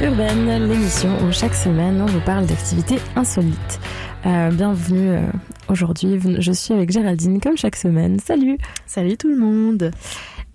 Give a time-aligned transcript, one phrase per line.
[0.00, 3.78] urbaine, l'émission où chaque semaine on vous parle d'activités insolites.
[4.24, 5.20] Euh, bienvenue euh,
[5.68, 8.18] aujourd'hui, je suis avec Géraldine comme chaque semaine.
[8.18, 9.90] Salut Salut tout le monde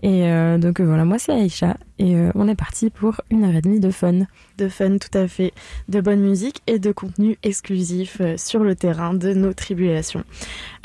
[0.02, 3.56] Et euh, donc voilà, moi c'est Aïcha et euh, on est parti pour une heure
[3.56, 4.26] et demie de fun.
[4.58, 5.54] De fun tout à fait,
[5.90, 10.24] de bonne musique et de contenu exclusif euh, sur le terrain de nos tribulations.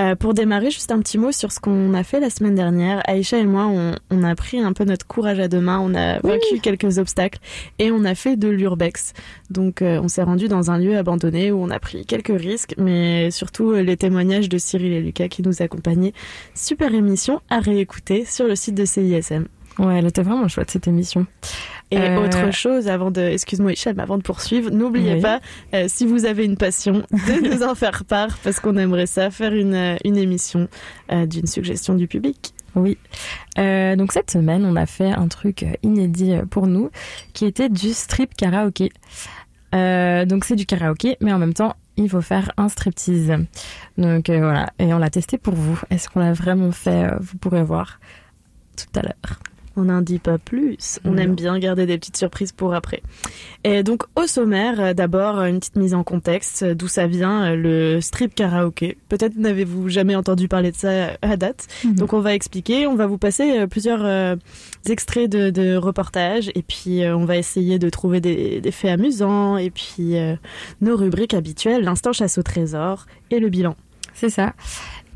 [0.00, 3.02] Euh, pour démarrer, juste un petit mot sur ce qu'on a fait la semaine dernière.
[3.08, 5.94] Aïcha et moi, on, on a pris un peu notre courage à deux mains, on
[5.94, 7.40] a vaincu quelques obstacles
[7.78, 9.12] et on a fait de l'urbex.
[9.50, 13.30] Donc on s'est rendu dans un lieu abandonné où on a pris quelques risques, mais
[13.30, 16.12] surtout les témoignages de Cyril et Lucas qui nous accompagnaient.
[16.54, 19.46] Super émission à réécouter sur le site de CISM.
[19.78, 21.26] Ouais, elle était vraiment chouette cette émission.
[21.90, 25.20] Et Euh, autre chose, avant de, excuse-moi Hicham, avant de poursuivre, n'oubliez Oui.
[25.20, 25.40] pas,
[25.74, 29.30] euh, si vous avez une passion, de nous en faire part, parce qu'on aimerait ça,
[29.30, 30.68] faire une, euh, une émission
[31.12, 32.52] euh, d'une suggestion du public.
[32.74, 32.98] Oui.
[33.58, 36.90] Euh, donc cette semaine, on a fait un truc inédit pour nous,
[37.32, 38.90] qui était du strip karaoké.
[39.74, 43.32] Euh, donc c'est du karaoké, mais en même temps, il faut faire un striptease.
[43.96, 45.80] Donc euh, voilà, et on l'a testé pour vous.
[45.90, 48.00] Est-ce qu'on l'a vraiment fait Vous pourrez voir
[48.76, 49.38] tout à l'heure.
[49.78, 50.98] On n'en dit pas plus.
[51.04, 51.18] On Non.
[51.18, 53.00] aime bien garder des petites surprises pour après.
[53.62, 57.06] Et donc, au sommaire, euh, d'abord, euh, une petite mise en contexte, euh, d'où ça
[57.06, 58.98] vient, le strip karaoké.
[59.08, 61.68] Peut-être n'avez-vous jamais entendu parler de ça à date.
[61.84, 64.34] Donc on va expliquer, on va vous passer plusieurs euh,
[64.88, 68.90] extraits de, de reportages et puis euh, on va essayer de trouver des, des faits
[68.90, 70.34] amusants et puis euh,
[70.80, 73.76] nos rubriques habituelles, l'instant chasse au trésor et le bilan.
[74.14, 74.54] C'est ça.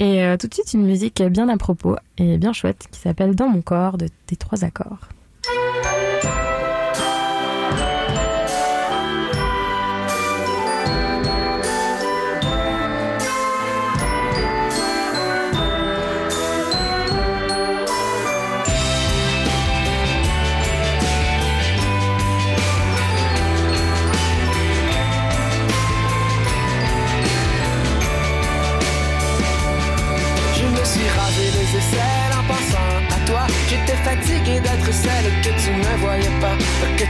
[0.02, 3.36] Et euh, tout de suite, une musique bien à propos et bien chouette qui s'appelle
[3.36, 4.98] Dans mon corps de, des trois accords.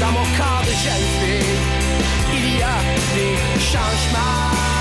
[0.00, 1.58] dans mon corps de jeune fille,
[2.32, 2.78] il y a
[3.14, 4.79] des changements.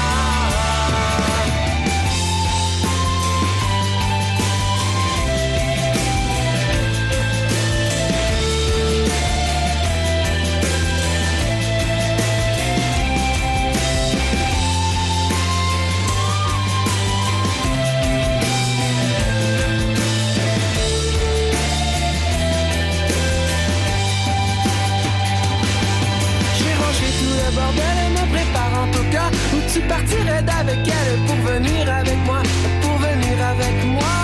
[29.73, 32.41] Tu partirais d'avec elle pour venir avec moi,
[32.81, 34.19] pour venir avec moi.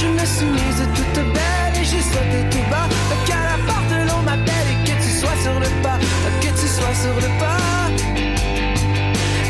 [0.00, 2.88] Je me suis mise toute belle et j'ai sauté tout bas,
[3.26, 5.98] qu'à la porte l'on m'appelle et que tu sois sur le pas,
[6.40, 7.60] que tu sois sur le pas.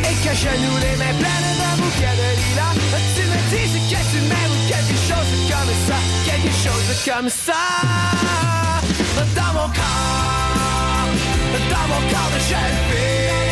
[0.09, 2.75] Et que je nous les mains pleines d'un bouquet de lilas,
[3.17, 7.63] tu me dises que tu m'aimes ou quelque chose comme ça, quelque chose comme ça.
[9.37, 10.43] Dans mon corps
[11.71, 13.52] dans mon corps de jeune fille,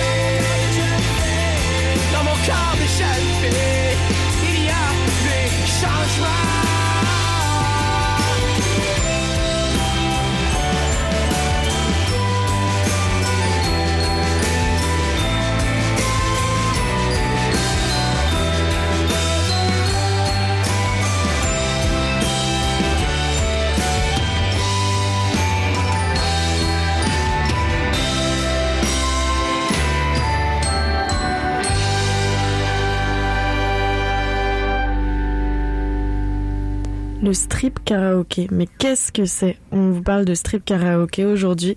[37.23, 41.75] Le strip karaoké, mais qu'est-ce que c'est On vous parle de strip karaoké aujourd'hui.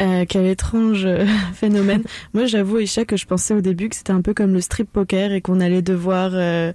[0.00, 2.04] Euh, quel étrange euh, phénomène.
[2.32, 4.90] Moi, j'avoue, Isha, que je pensais au début que c'était un peu comme le strip
[4.92, 6.30] poker et qu'on allait devoir...
[6.34, 6.72] Euh,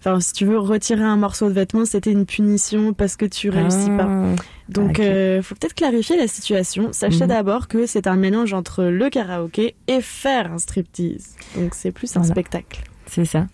[0.00, 3.48] enfin, si tu veux retirer un morceau de vêtement, c'était une punition parce que tu
[3.48, 4.06] réussis pas.
[4.06, 4.34] Ah.
[4.68, 5.00] Donc, Ok.
[5.00, 6.90] euh, faut peut-être clarifier la situation.
[6.92, 7.28] Sachez Mhm.
[7.28, 11.36] d'abord que c'est un mélange entre le karaoké et faire un striptease.
[11.56, 12.82] Donc, c'est plus un spectacle.
[13.06, 13.46] C'est ça.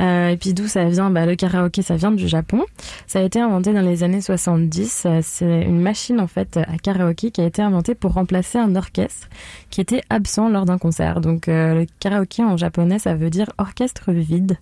[0.00, 1.10] Euh, et puis d'où ça vient?
[1.10, 2.64] Bah, Le karaoké, ça vient du Japon.
[3.06, 5.02] Ça a été inventé dans les années 70.
[5.06, 8.74] Euh, C'est une machine en fait à karaoké qui a été inventée pour remplacer un
[8.76, 9.28] orchestre
[9.70, 11.20] qui était absent lors d'un concert.
[11.20, 14.56] Donc euh, le karaoké en japonais, ça veut dire orchestre vide.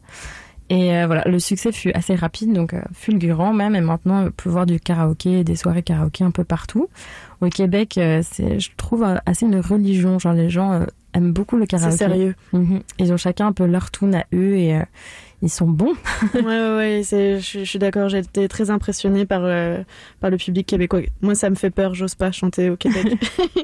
[0.70, 3.74] Et euh, voilà, le succès fut assez rapide, donc euh, fulgurant même.
[3.74, 6.88] Et maintenant, on peut voir du karaoké, des soirées karaoké un peu partout.
[7.40, 10.18] Au Québec, euh, c'est, je trouve, assez une religion.
[10.18, 10.84] Genre les gens
[11.14, 11.92] aiment beaucoup le karaoké.
[11.92, 12.34] C'est sérieux.
[12.52, 12.80] Mhm.
[12.98, 14.78] Ils ont chacun un peu leur tune à eux et
[15.42, 15.94] ils sont bons.
[16.34, 18.08] ouais, ouais, ouais, je, suis- d'accord.
[18.08, 19.78] J'ai été très impressionnée par, euh,
[20.20, 21.00] par le public québécois.
[21.22, 21.94] Moi, ça me fait peur.
[21.94, 23.06] J'ose pas chanter au Québec.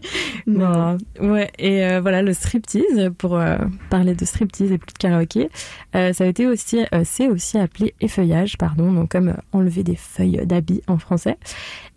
[0.47, 0.99] Non.
[1.21, 3.57] Ouais, et euh, voilà, le striptease, pour euh,
[3.91, 5.49] parler de striptease et plus de karaoké,
[5.97, 10.41] euh, ça a été aussi, c'est aussi appelé effeuillage, pardon, donc comme enlever des feuilles
[10.45, 11.39] d'habits en français.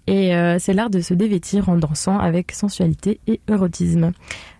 [0.09, 4.12] Et c'est l'art de se dévêtir en dansant avec sensualité et érotisme.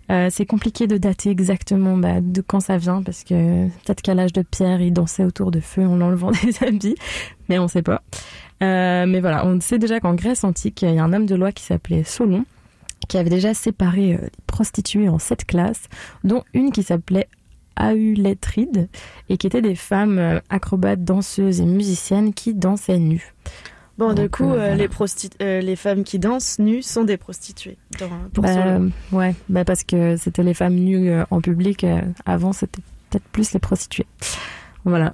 [0.09, 4.13] Euh, c'est compliqué de dater exactement bah, de quand ça vient parce que peut-être qu'à
[4.13, 6.95] l'âge de Pierre, il dansait autour de feu en enlevant des habits,
[7.50, 8.01] mais on sait pas.
[8.63, 11.36] Euh, mais voilà, on sait déjà qu'en Grèce antique, il y a un homme de
[11.36, 12.45] loi qui s'appelait Solon
[13.07, 15.88] qui avait déjà séparé euh, les prostituées en sept classes,
[16.24, 17.27] dont une qui s'appelait
[17.80, 18.89] Aulétride
[19.30, 23.36] et qui étaient des femmes acrobates, danseuses et musiciennes qui dansaient nues.
[23.98, 24.76] Bon, Donc, coup, euh, euh, voilà.
[24.76, 27.78] les, prosti- euh, les femmes qui dansent nues sont des prostituées.
[28.00, 28.80] Dans, pour Bah,
[29.12, 31.86] ouais, bah parce que c'était les femmes nues en public.
[32.26, 34.06] avant, c'était peut-être plus les prostituées.
[34.86, 35.14] Voilà.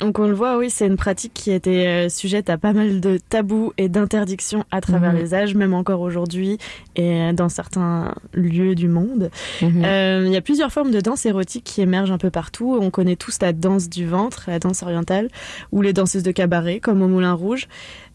[0.00, 3.18] Donc on le voit, oui, c'est une pratique qui était sujette à pas mal de
[3.28, 5.18] tabous et d'interdictions à travers Mhm.
[5.18, 6.58] les âges, même encore aujourd'hui
[6.96, 9.30] et dans certains lieux du monde.
[9.62, 9.84] Mhm.
[9.84, 12.76] Euh, Il y a plusieurs formes de danse érotique qui émergent un peu partout.
[12.80, 15.28] On connaît tous la danse du ventre, la danse orientale,
[15.72, 17.68] ou les danseuses de cabaret, comme au Moulin Rouge.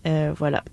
[0.07, 0.63] Euh, voilà.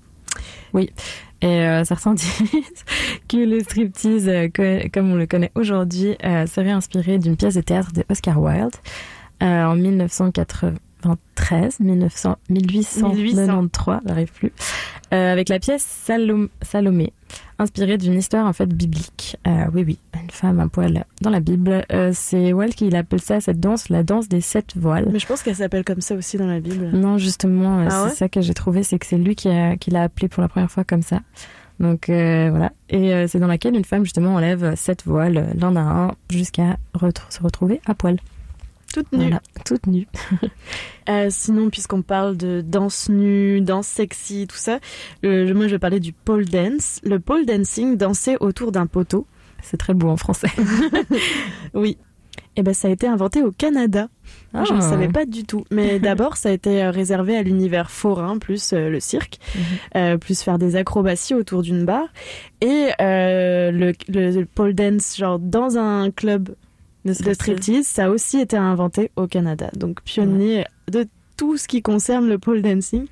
[1.43, 2.85] Et euh, certains disent
[3.29, 4.49] que le striptease, euh,
[4.93, 8.75] comme on le connaît aujourd'hui, euh, serait inspiré d'une pièce de théâtre de Oscar Wilde
[9.41, 9.77] en
[11.05, 14.53] 1993, 1900, 1893, j'arrive plus,
[15.13, 17.13] euh, avec la pièce Salom- Salomé,
[17.59, 19.37] inspirée d'une histoire en fait biblique.
[19.47, 21.85] Euh, oui, oui, une femme à poil dans la Bible.
[21.93, 25.09] Euh, C'est Wilde qui appelle ça cette danse, la danse des sept voiles.
[25.13, 26.91] Mais je pense qu'elle s'appelle comme ça aussi dans la Bible.
[26.93, 28.11] Non, justement, Ah ouais?
[28.11, 30.43] c'est ça que j'ai trouvé, c'est que c'est lui qui, a- qui l'a appelé pour
[30.43, 31.21] la première fois comme ça.
[31.79, 35.77] Donc euh, voilà, et euh, c'est dans laquelle une femme justement enlève sept voiles l'un
[35.77, 36.79] à un jusqu'à
[37.29, 38.17] se retrouver à poil.
[38.97, 39.19] Toute nue.
[39.25, 40.07] Voilà, toute nue.
[41.11, 44.79] Euh, sinon, puisqu'on parle de danse nue, danse sexy, tout ça,
[45.25, 47.01] euh, moi je vais parler du pole dance.
[47.05, 49.27] Le pole dancing, danser autour d'un poteau.
[49.63, 50.49] C'est très beau en français.
[51.75, 51.99] Oui.
[52.59, 54.09] Et ben ça a été inventé au Canada.
[54.55, 54.81] Je ne Ah.
[54.81, 55.65] savais pas du tout.
[55.71, 59.63] Mais d'abord, ça a été euh, réservé à l'univers forain, plus euh, le cirque, Mhm.
[59.97, 62.09] euh, plus faire des acrobaties autour d'une barre.
[62.63, 66.55] Et euh, le, le, le pole dance, genre dans un club
[67.07, 69.71] de striptease, ça a aussi été inventé au Canada.
[69.77, 73.07] Donc pionnier de tout ce qui concerne le pole dancing.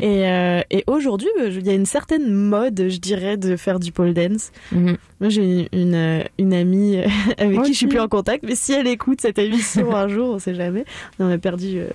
[0.00, 3.78] Et, euh, et aujourd'hui, euh, il y a une certaine mode, je dirais, de faire
[3.78, 4.50] du pole dance.
[4.72, 4.96] Mhm.
[5.20, 6.98] Moi, j'ai une, euh, une amie
[7.38, 7.94] avec Moi qui je suis aussi.
[7.94, 10.84] plus en contact, mais si elle écoute cette émission un jour, on sait jamais.
[11.20, 11.86] On a perdu euh,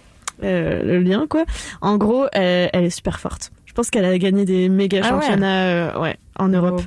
[0.44, 1.44] euh, le lien, quoi.
[1.82, 3.52] En gros, elle est super forte.
[3.66, 5.22] Je pense qu'elle a gagné des méga Ah ouais.
[5.22, 6.82] championnats euh, ouais, en Europe.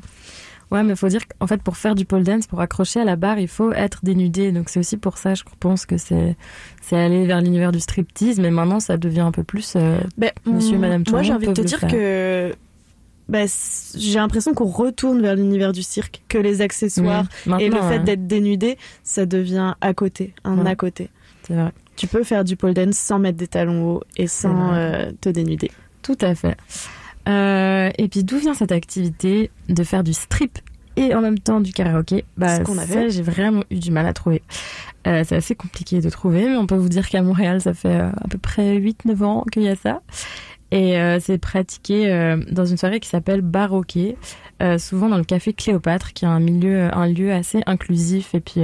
[0.70, 3.16] Ouais, mais faut dire qu'en fait, pour faire du pole dance, pour accrocher à la
[3.16, 4.52] barre, il faut être dénudé.
[4.52, 6.36] Donc c'est aussi pour ça, je pense que c'est
[6.82, 9.74] c'est aller vers l'univers du striptease, mais maintenant ça devient un peu plus.
[9.76, 11.90] euh, Ben, Monsieur et Madame Moi, j'ai envie de te dire faire.
[11.90, 12.54] que
[13.30, 17.24] ben, c- j'ai l'impression qu'on retourne vers l'univers du cirque, que les accessoires
[17.58, 20.70] et le fait ouais, d'être dénudé, ça devient à côté, un Ouais.
[20.70, 21.08] à côté.
[21.46, 21.72] c'est vrai.
[21.96, 25.28] Tu peux faire du pole dance sans mettre des talons hauts et sans euh, te
[25.30, 25.70] dénuder.
[26.02, 26.56] Tout à fait.
[27.28, 30.58] Euh, et puis d'où vient cette activité de faire du strip
[30.96, 32.24] et en même temps du karaoké?
[32.36, 33.10] Bah Ce qu'on a ça, fait.
[33.10, 34.42] j'ai vraiment eu du mal à trouver.
[35.06, 37.88] Euh, c'est assez compliqué de trouver, mais on peut vous dire qu'à Montréal, ça fait
[38.00, 40.00] euh, à peu près 8-9 ans qu'il y a ça.
[40.70, 44.16] Et euh, c'est pratiqué euh, dans une soirée qui s'appelle Baroquet,
[44.78, 48.62] souvent dans le café Cléopâtre, qui est un milieu, un lieu assez inclusif et puis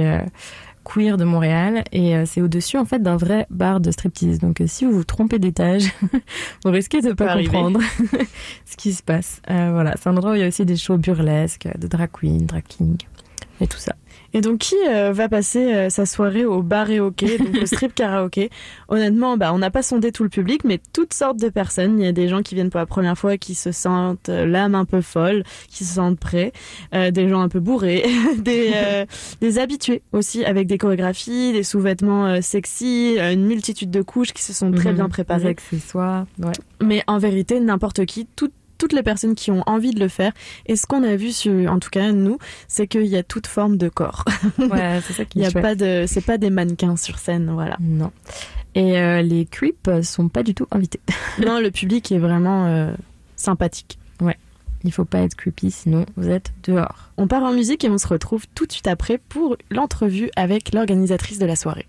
[0.85, 1.83] queer de Montréal.
[1.91, 4.39] Et euh, c'est au-dessus en fait d'un vrai bar de striptease.
[4.39, 5.91] Donc euh, si vous vous trompez d'étage,
[6.63, 7.81] vous risquez de peut pas comprendre
[8.65, 9.41] ce qui se passe.
[9.49, 12.09] Euh, voilà, c'est un endroit où il y a aussi des shows burlesques, de drag
[12.11, 12.97] queen, drag king
[13.59, 13.95] et tout ça.
[14.37, 17.65] Et donc, qui euh, va passer euh, sa soirée au bar et hockey, donc au
[17.65, 18.49] strip karaoké?
[18.89, 21.99] Honnêtement, bah, on n'a pas sondé tout le public, mais toutes sortes de personnes.
[22.01, 24.45] Il y a des gens qui viennent pour la première fois, qui se sentent euh,
[24.45, 26.51] l'âme un peu folle, qui se sentent prêts,
[26.93, 28.03] euh, des gens un peu bourrés,
[28.37, 29.05] des, euh,
[29.39, 34.43] des habitués aussi, avec des chorégraphies, des sous-vêtements euh, sexy, une multitude de couches qui
[34.43, 34.95] se sont très Mhm.
[34.95, 35.47] bien préparées.
[35.47, 36.25] accessoires.
[36.39, 36.51] Ouais.
[36.83, 40.31] Mais en vérité, n'importe qui, tout- toutes les personnes qui ont envie de le faire.
[40.65, 43.47] Et ce qu'on a vu, sur, en tout cas nous, c'est qu'il y a toute
[43.47, 44.25] forme de corps.
[44.59, 47.51] ouais, c'est ça qui Il y a pas de, c'est pas des mannequins sur scène,
[47.51, 47.77] voilà.
[47.79, 48.11] Non.
[48.75, 50.99] Et euh, les creeps sont pas du tout invités.
[51.45, 52.93] non, le public est vraiment euh,
[53.35, 53.97] sympathique.
[54.85, 57.09] Il faut pas être creepy, sinon vous êtes dehors.
[57.17, 60.73] On part en musique et on se retrouve tout de suite après pour l'entrevue avec
[60.73, 61.87] l'organisatrice de la soirée.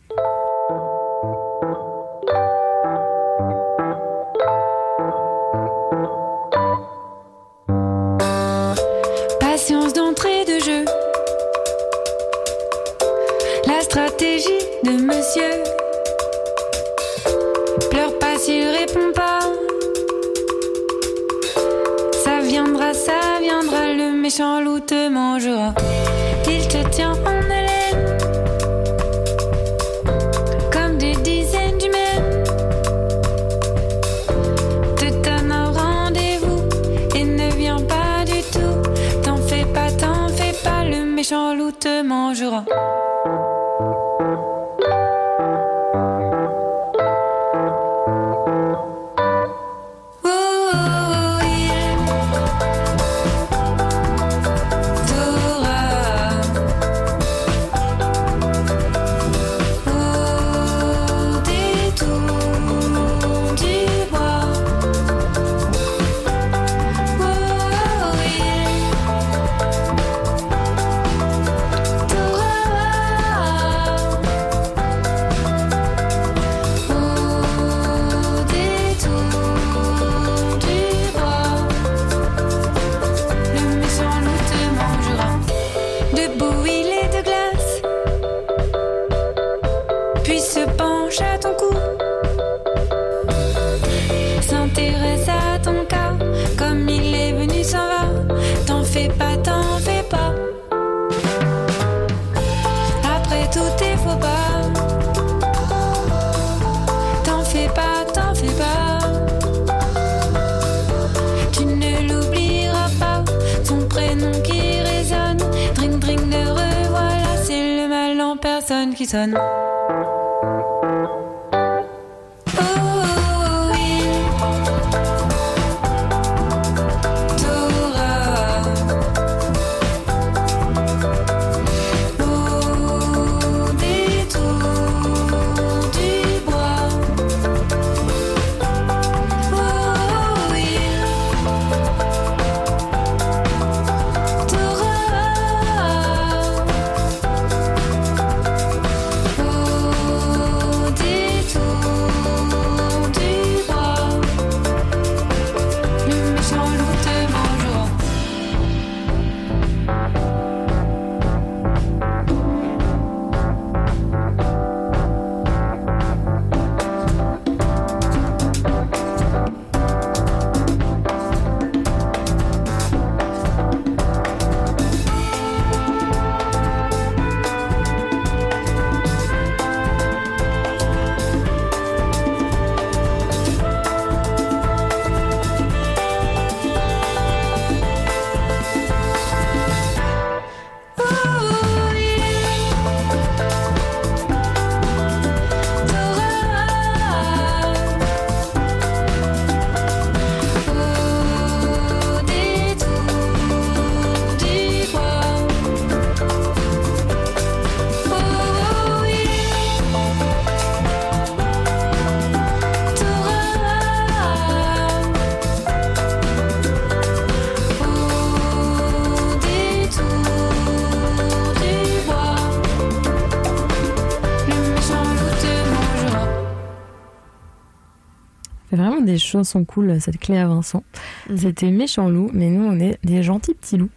[229.16, 230.85] Des chansons cool, cette Cléa Vincent.
[231.30, 231.37] Mhm.
[231.38, 233.90] C'était Méchant Loup, mais nous, on est des gentils petits loups.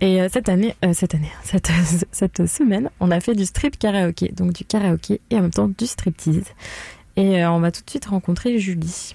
[0.00, 1.70] Et euh, cette année, euh, cette année, cette,
[2.12, 5.68] cette semaine, on a fait du strip karaoké, donc du karaoké et en même temps
[5.68, 6.44] du striptease.
[7.16, 9.14] Et euh, on va tout de suite rencontrer Julie.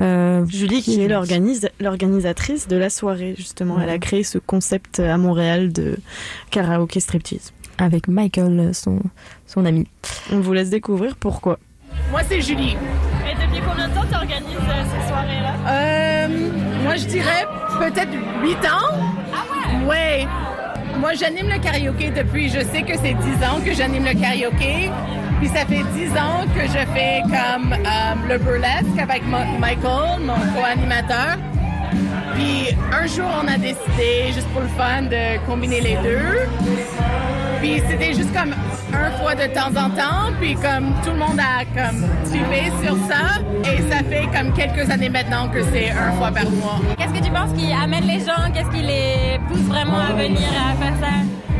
[0.00, 3.76] Euh, Julie, qui est l'organise- l'organisatrice de la soirée, justement.
[3.76, 3.82] Ouais.
[3.84, 5.96] Elle a créé ce concept à Montréal de
[6.50, 7.52] karaoké striptease.
[7.78, 9.00] avec Michael, son,
[9.46, 9.86] son ami.
[10.32, 11.58] On vous laisse découvrir pourquoi.
[12.12, 12.76] Moi, c'est Julie.
[14.10, 15.54] Tu organises ces soirées-là?
[15.68, 16.28] Euh,
[16.82, 17.44] moi, je dirais
[17.78, 18.12] peut-être
[18.42, 18.96] 8 ans.
[19.32, 19.86] Ah ouais?
[19.86, 20.26] Ouais.
[20.98, 24.90] Moi, j'anime le karaoké depuis, je sais que c'est 10 ans que j'anime le karaoké.
[25.38, 29.22] Puis ça fait 10 ans que je fais comme euh, le burlesque avec
[29.60, 31.36] Michael, mon co-animateur.
[32.34, 36.48] Puis un jour, on a décidé, juste pour le fun, de combiner les deux.
[37.60, 38.54] Puis c'était juste comme
[38.94, 42.96] un fois de temps en temps, puis comme tout le monde a comme trippé sur
[43.08, 46.80] ça, et ça fait comme quelques années maintenant que c'est un fois par mois.
[46.96, 48.50] Qu'est-ce que tu penses qui amène les gens?
[48.54, 51.14] Qu'est-ce qui les pousse vraiment à venir à faire ça?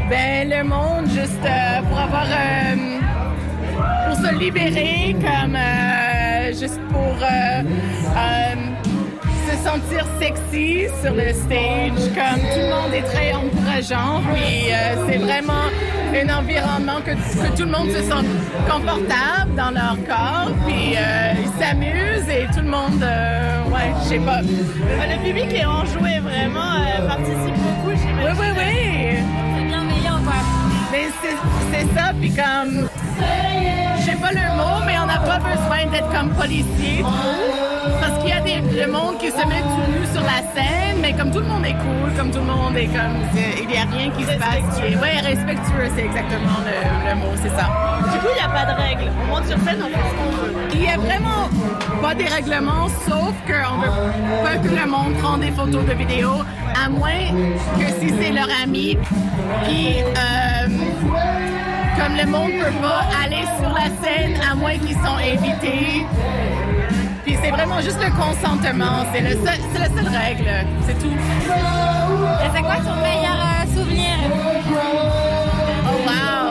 [0.08, 2.98] Ben le monde juste euh, pour avoir euh,
[4.06, 7.62] pour se libérer, comme euh, juste pour euh,
[9.48, 15.06] se sentir sexy sur le stage, comme tout le monde est très encourageant, puis euh,
[15.08, 15.66] c'est vraiment
[16.14, 17.12] un environnement que,
[17.56, 18.24] tout le monde se sent
[18.68, 24.08] confortable dans leur corps, puis euh, ils s'amusent et tout le monde, euh, ouais, je
[24.08, 24.40] sais pas.
[24.42, 26.74] Le public est enjoué, vraiment,
[27.06, 28.36] participe beaucoup, Oui, j'imagine.
[28.40, 29.67] oui, oui.
[29.67, 29.67] Quoi.
[31.02, 31.08] Mais
[31.72, 32.88] c'est ça, puis comme.
[33.98, 37.04] Je sais pas le mot, mais on n'a pas besoin d'être comme policier.
[38.00, 40.98] Parce qu'il y a des, le monde qui se met tout nu sur la scène,
[41.00, 43.16] mais comme tout le monde est cool, comme tout le monde est comme.
[43.60, 44.76] Il n'y a rien qui se passe.
[44.80, 47.68] qui est- Ouais, respectueux, c'est exactement le, le mot, c'est ça.
[48.12, 49.12] Du coup, il n'y a pas de règles.
[49.22, 50.54] On monte sur scène, on fait ce qu'on veut.
[50.74, 51.48] Il y a vraiment
[52.02, 56.42] pas des règlements, sauf qu'on veut pas que le monde prenne des photos de vidéos,
[56.84, 57.26] à moins
[57.78, 58.96] que si c'est leur ami,
[59.64, 60.68] puis euh,
[61.00, 66.06] comme le monde peut pas aller sur la scène à moins qu'ils sont invités.
[67.24, 70.50] Puis c'est vraiment juste le consentement, c'est le seul, c'est la seule règle,
[70.86, 71.12] c'est tout.
[71.12, 74.16] Et c'est quoi ton meilleur euh, souvenir?
[75.84, 76.48] Oh wow!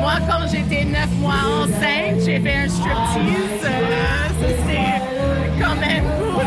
[0.00, 3.64] Moi, quand j'étais neuf mois enceinte, j'ai fait un striptease.
[3.64, 5.00] Euh, c'était
[5.60, 6.46] quand même cool.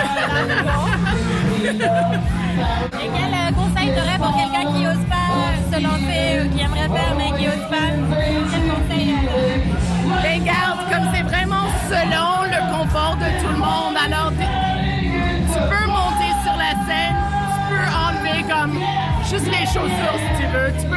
[3.01, 5.18] Et quel euh, conseil t'aurais pour quelqu'un qui n'ose pas
[5.79, 6.89] se lancer ou qui faire
[10.11, 15.87] euh, garde, comme c'est vraiment selon le confort de tout le monde, alors tu peux
[15.87, 17.15] monter sur la scène,
[17.53, 18.73] tu peux enlever comme
[19.29, 20.71] juste les chaussures si tu veux.
[20.79, 20.95] Tu peux.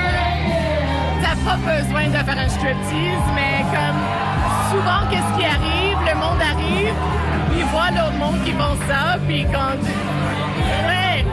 [1.23, 4.01] T'as pas besoin de faire un striptease, mais comme
[4.71, 5.99] souvent, qu'est-ce qui arrive?
[6.07, 6.95] Le monde arrive,
[7.57, 9.79] il voit l'autre monde qui font ça, puis quand.
[10.87, 11.25] Ouais,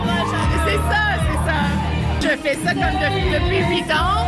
[0.66, 1.89] c'est ça, c'est ça.
[2.22, 4.26] Je fais ça comme depuis, depuis 8 ans.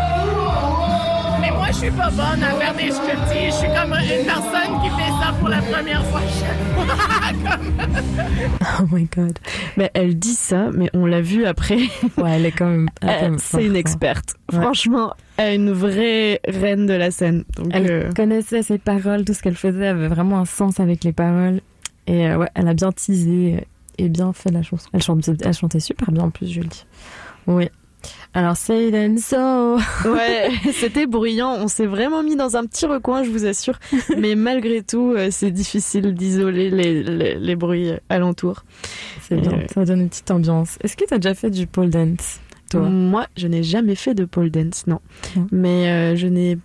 [1.41, 3.45] Mais moi, je suis pas bonne à faire des striptease.
[3.47, 7.51] Je suis comme une personne qui fait ça pour la première fois chaque fois.
[7.51, 9.37] Comme- Oh my god.
[9.77, 11.77] Mais elle dit ça, mais on l'a vu après.
[12.17, 12.89] Ouais, elle est quand même.
[13.03, 14.35] même c'est une experte.
[14.53, 14.61] Ouais.
[14.61, 17.43] Franchement, elle est une vraie reine de la scène.
[17.55, 21.03] Donc, Elle euh, connaissait ses paroles, tout ce qu'elle faisait avait vraiment un sens avec
[21.03, 21.61] les paroles.
[22.07, 23.65] Et euh, ouais, elle a bien teasé
[23.97, 24.89] et bien fait la chanson.
[24.93, 26.85] Elle, chante, elle chantait super bien en plus, je le dis.
[27.47, 27.69] Oui.
[28.33, 29.75] Alors, say then so.
[30.05, 31.55] ouais, c'était bruyant.
[31.59, 33.77] On s'est vraiment mis dans un petit recoin, je vous assure.
[34.17, 38.63] Mais malgré tout, euh, c'est difficile d'isoler les, les, les bruits alentours.
[39.21, 40.77] C'est bien, Euh, ça donne une petite ambiance.
[40.83, 42.81] Est-ce que tu as déjà fait du pole dance, toi?
[42.81, 44.99] Moi, je n'ai jamais fait de pole dance, non.
[45.35, 45.47] Non.
[45.51, 46.57] Mais euh, je n'ai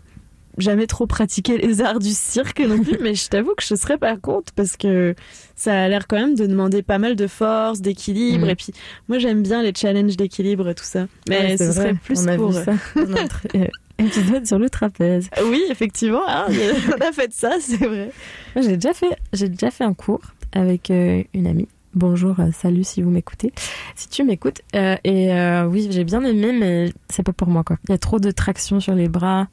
[0.59, 2.99] jamais trop pratiqué les arts du cirque non plus.
[3.03, 5.14] mais je t'avoue que je serais pas contre parce que
[5.55, 8.45] ça a l'air quand même de demander pas mal de force, d'équilibre.
[8.45, 8.51] Mhm.
[8.51, 8.73] Et puis,
[9.09, 11.07] moi, j'aime bien les challenges d'équilibre, tout ça.
[11.29, 12.51] Mais Ouais, ce serait plus on a pour.
[12.53, 13.66] vu ça dans notre euh,
[13.99, 15.29] épisode sur le trapèze.
[15.47, 18.11] Oui, effectivement, hein, on a fait ça, c'est vrai.
[18.55, 20.21] Moi, j'ai déjà fait, j'ai déjà fait un cours
[20.53, 21.69] avec euh, une amie.
[21.95, 23.53] Bonjour, euh, salut si vous m'écoutez.
[23.95, 24.61] Si tu m'écoutes.
[24.75, 27.79] Euh, et euh, oui, j'ai bien aimé, mais c'est pas pour moi, quoi.
[27.85, 29.49] Il y a trop de traction sur les bras.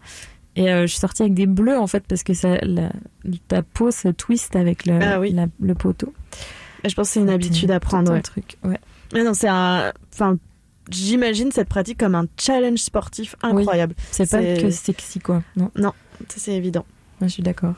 [0.56, 2.92] Et euh, je suis sortie avec des bleus, en fait, parce que ça, la,
[3.48, 5.32] ta peau se twist avec le, Ah oui.
[5.32, 6.14] la- le poteau.
[6.86, 8.08] Je pense que c'est une habitude à prendre.
[8.08, 8.22] Tout un ouais.
[8.22, 8.78] truc, ouais.
[9.14, 9.92] Mais non, c'est un.
[10.14, 10.38] Enfin,
[10.90, 13.96] j'imagine cette pratique comme un challenge sportif incroyable.
[14.12, 15.42] C'est pas que sexy, quoi.
[15.56, 15.94] Non, Ça,
[16.38, 16.86] c'est évident.
[17.22, 17.76] je suis d'accord.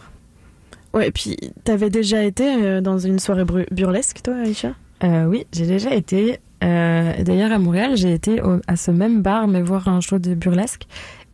[0.94, 4.74] Ouais, et puis, t'avais déjà été euh, dans une soirée burlesque, toi, Aïcha?
[5.04, 6.40] Euh, oui, j'ai déjà été.
[6.64, 10.20] euh, D'ailleurs, à Montréal, j'ai été au- à ce même bar, mais voir un show
[10.20, 10.84] de burlesque.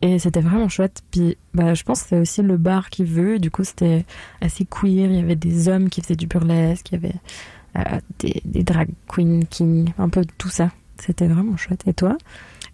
[0.02, 1.02] Et c'était vraiment chouette.
[1.12, 3.38] Puis, bah, je pense que c'est aussi le bar qui veut.
[3.38, 4.04] Du coup, c'était
[4.40, 5.06] assez queer.
[5.06, 6.90] Il y avait des hommes qui faisaient du burlesque.
[6.90, 7.14] Il y avait
[7.76, 10.70] euh, des, drag queens, king, un peu tout ça.
[10.98, 11.82] C'était vraiment chouette.
[11.86, 12.18] Et toi?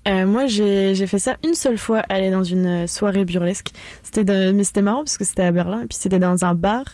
[0.09, 3.73] Euh, moi, j'ai fait ça une seule fois, aller dans une soirée burlesque.
[4.03, 6.85] C'était mais c'était marrant parce que c'était à Berlin et puis c'était dans un bar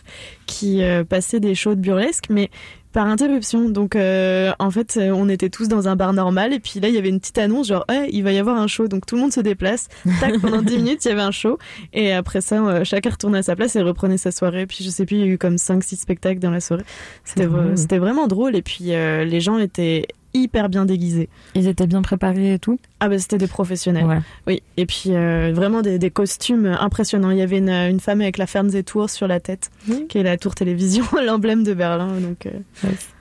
[0.47, 2.49] qui euh, passait des shows de burlesque, mais
[2.95, 3.67] par interruption.
[3.67, 6.87] Donc euh, en fait, euh, on était tous dans un bar normal et puis là,
[6.87, 8.87] il y avait une petite annonce genre hey, il va y avoir un show.
[8.87, 9.89] Donc tout le monde se déplace.
[10.21, 11.59] Tac, pendant 10 minutes, il y avait un show
[11.91, 14.65] et après ça, euh, chacun retournait à sa place et reprenait sa soirée.
[14.65, 16.85] Puis je sais plus, il y a eu comme 5 6 spectacles dans la soirée.
[17.25, 21.29] C'était c'était vraiment drôle et puis euh, les gens étaient hyper bien déguisés.
[21.55, 22.77] Ils étaient bien préparés et tout.
[22.99, 24.05] Ah bah c'était des professionnels.
[24.05, 24.19] Ouais.
[24.47, 27.31] Oui, et puis euh, vraiment des, des costumes impressionnants.
[27.31, 30.07] Il y avait une, une femme avec la Fernsehtour sur la tête, Mhm.
[30.07, 32.19] qui est la tour télévision, l'emblème de Berlin.
[32.19, 32.51] Donc, euh,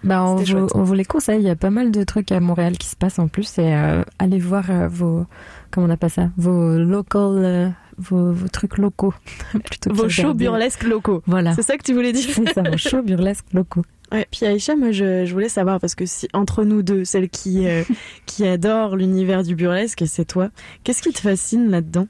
[0.02, 0.70] Bah, on, vous, chouette.
[0.74, 1.40] on vous les conseille.
[1.40, 3.58] Il y a pas mal de trucs à Montréal qui se passent en plus.
[3.58, 5.24] Et euh, allez voir vos.
[5.70, 6.30] Comment on appelle ça?
[6.36, 7.74] Vos local.
[7.98, 9.14] vos, vos trucs locaux.
[9.64, 11.22] plutôt que vos shows burlesques locaux.
[11.26, 11.52] Voilà.
[11.54, 12.28] C'est ça que tu voulais dire?
[12.32, 13.82] C'est ça, vos shows burlesques locaux.
[14.14, 17.28] Ouais, puis Aïcha, moi je, je voulais savoir, parce que si entre nous deux, celle
[17.28, 17.82] qui, euh,
[18.26, 20.50] qui adore l'univers du burlesque, c'est toi,
[20.84, 22.06] qu'est-ce qui te fascine là-dedans?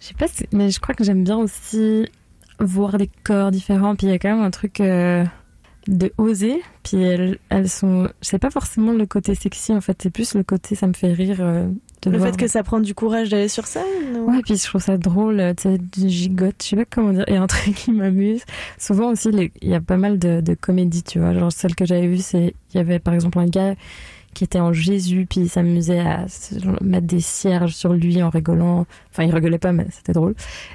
[0.00, 2.06] Je sais pas, si- mais je crois que j'aime bien aussi
[2.58, 3.96] voir des corps différents.
[3.96, 5.24] Puis il y a quand même un truc euh,
[5.88, 6.62] de oser.
[6.82, 8.08] Puis elles, elles sont.
[8.22, 11.12] C'est pas forcément le côté sexy en fait, c'est plus le côté ça me fait
[11.12, 11.38] rire.
[11.40, 11.68] euh,
[12.06, 13.82] de Le fait que ça prend du courage d'aller sur scène
[14.16, 16.84] ou- Ouais, puis je trouve ça drôle, euh, tu sais, du gigote, je sais pas
[16.84, 17.24] comment dire.
[17.28, 18.42] Et un truc qui m'amuse,
[18.78, 21.34] souvent aussi, les- il y a pas mal de, de comédies, tu vois.
[21.34, 23.74] Genre, celle que j'avais vue, c'est, il y avait par exemple un gars
[24.34, 26.26] qui était en Jésus, puis il s'amusait à
[26.82, 28.84] mettre des cierges sur lui en rigolant.
[29.10, 30.34] Enfin, il rigolait pas, mais c'était drôle.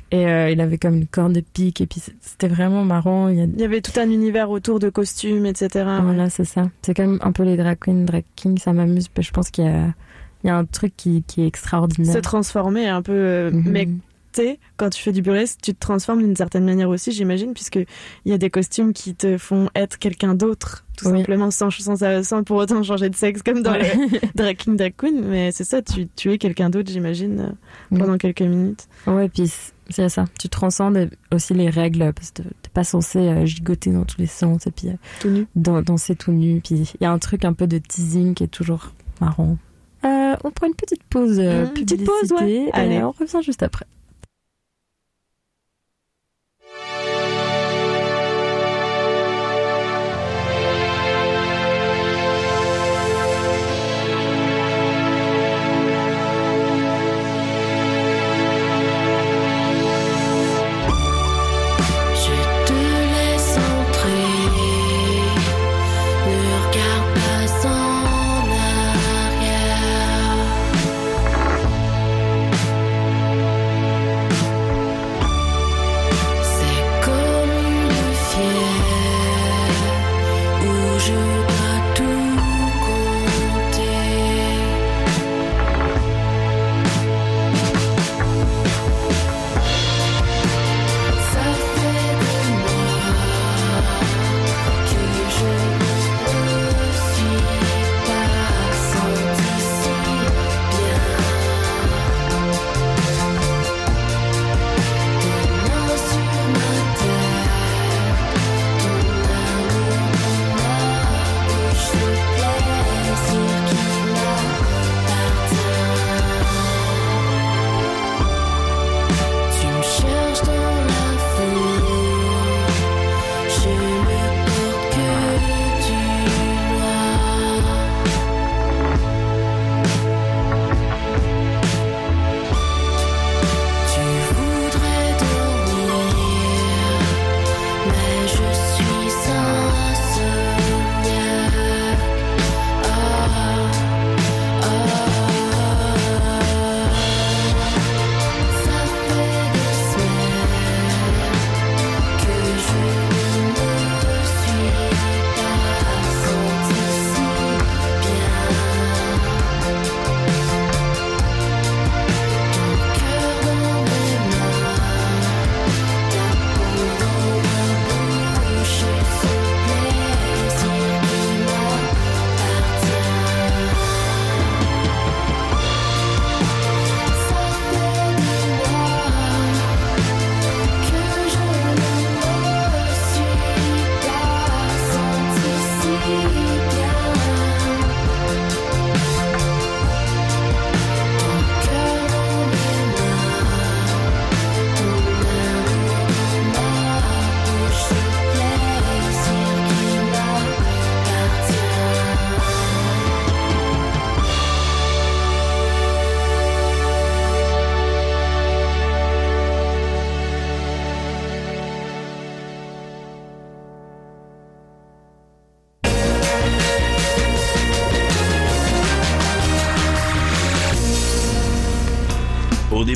[0.09, 3.29] Et euh, il avait comme une corde de pique, et puis c'était vraiment marrant.
[3.29, 3.43] Il y a...
[3.43, 5.85] Il y avait tout un univers autour de costumes, etc.
[6.01, 6.71] Voilà, c'est ça.
[6.81, 9.09] C'est quand même un peu les drag queens, drag kings, ça m'amuse.
[9.09, 9.93] puis Je pense qu'il y a,
[10.43, 12.13] il y a un truc qui, qui est extraordinaire.
[12.13, 13.63] Se transformer un peu, Mhm.
[13.69, 13.87] mais
[14.77, 18.31] quand tu fais du burlesque, tu te transformes d'une certaine manière aussi, j'imagine, puisque il
[18.31, 21.17] y a des costumes qui te font être quelqu'un d'autre, tout Oui.
[21.17, 23.93] simplement, sans, sans, sans pour autant changer de sexe, comme dans Ouais.
[23.93, 25.21] le drag king, drag queen.
[25.27, 27.39] Mais c'est ça, tu, tu es quelqu'un d'autre, j'imagine,
[27.91, 28.87] euh, pendant quelques minutes.
[29.05, 29.51] Ouais, puis
[29.89, 30.23] c'est ça.
[30.39, 34.27] Tu transcendes aussi les règles parce que t'es pas censé euh, gigoter dans tous les
[34.27, 34.87] sens et puis
[35.19, 35.45] Tout nu.
[35.57, 36.61] dan- danser tout nu.
[36.61, 39.57] Puis il y a un truc un peu de teasing qui est toujours marrant.
[40.05, 41.39] Euh, on prend une petite pause.
[41.39, 42.69] euh, Mmh, petite pause, ouais.
[42.73, 43.03] Allez.
[43.03, 43.85] on revient juste après.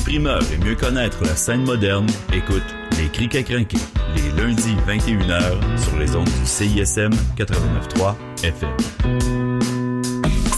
[0.04, 2.64] Primeur et mieux connaître la scène moderne, écoute
[2.98, 3.78] Les Criques à crinquer,
[4.16, 9.55] les lundis 21h sur les ondes du CISM 89.3 FM.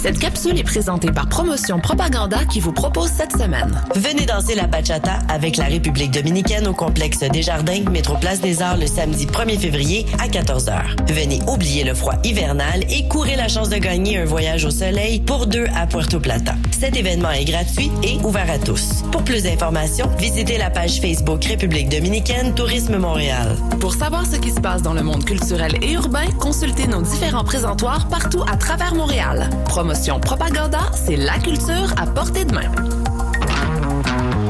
[0.01, 3.83] Cette capsule est présentée par Promotion Propaganda qui vous propose cette semaine.
[3.97, 8.63] Venez danser la bachata avec la République dominicaine au complexe des Jardins, métro Place des
[8.63, 11.13] Arts le samedi 1er février à 14h.
[11.13, 15.19] Venez oublier le froid hivernal et courez la chance de gagner un voyage au soleil
[15.19, 16.55] pour deux à Puerto Plata.
[16.71, 19.03] Cet événement est gratuit et ouvert à tous.
[19.11, 23.57] Pour plus d'informations, visitez la page Facebook République dominicaine Tourisme Montréal.
[23.81, 27.45] Pour savoir ce qui se passe dans le monde culturel et urbain, consultez nos différents
[27.45, 29.51] présentoirs partout à travers Montréal.
[29.65, 29.88] Promotion
[30.21, 32.71] Propaganda, c'est la culture à portée de main.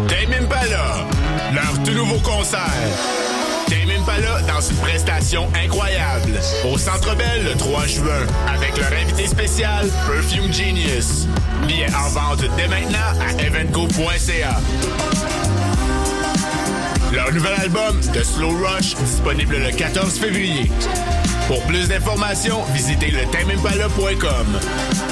[0.09, 1.07] Tame Impala,
[1.55, 2.61] leur tout nouveau concert.
[3.68, 6.40] Tame Impala dans une prestation incroyable.
[6.64, 11.29] Au Centre Bell le 3 juin, avec leur invité spécial, Perfume Genius.
[11.68, 14.61] Billets en vente dès maintenant à evenco.ca.
[17.12, 20.70] Leur nouvel album, The Slow Rush, disponible le 14 février.
[21.46, 25.08] Pour plus d'informations, visitez le timeimpala.com.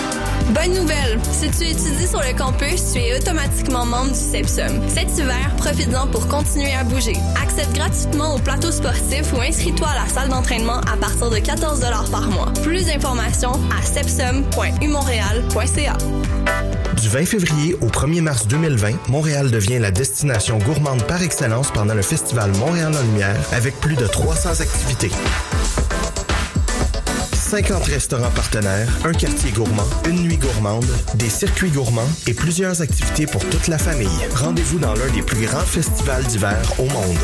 [0.50, 1.18] Bonne nouvelle!
[1.32, 4.80] Si tu étudies sur le campus, tu es automatiquement membre du CEPSUM.
[4.88, 7.14] Cet hiver, profites-en pour continuer à bouger.
[7.42, 11.80] Accède gratuitement au plateau sportif ou inscris-toi à la salle d'entraînement à partir de 14
[12.10, 12.52] par mois.
[12.62, 15.96] Plus d'informations à sepsum.umontréal.ca.
[17.00, 21.94] Du 20 février au 1er mars 2020, Montréal devient la destination gourmande par excellence pendant
[21.94, 25.10] le festival Montréal en Lumière avec plus de 300 activités.
[27.48, 33.26] 50 restaurants partenaires, un quartier gourmand, une nuit gourmande, des circuits gourmands et plusieurs activités
[33.26, 34.08] pour toute la famille.
[34.34, 37.16] Rendez-vous dans l'un des plus grands festivals d'hiver au monde.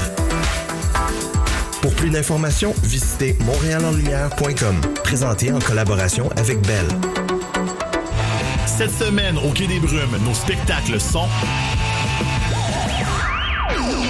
[1.80, 6.86] Pour plus d'informations, visitez montréalenlumière.com, présenté en collaboration avec Bell.
[8.66, 11.26] Cette semaine, au Quai des Brumes, nos spectacles sont...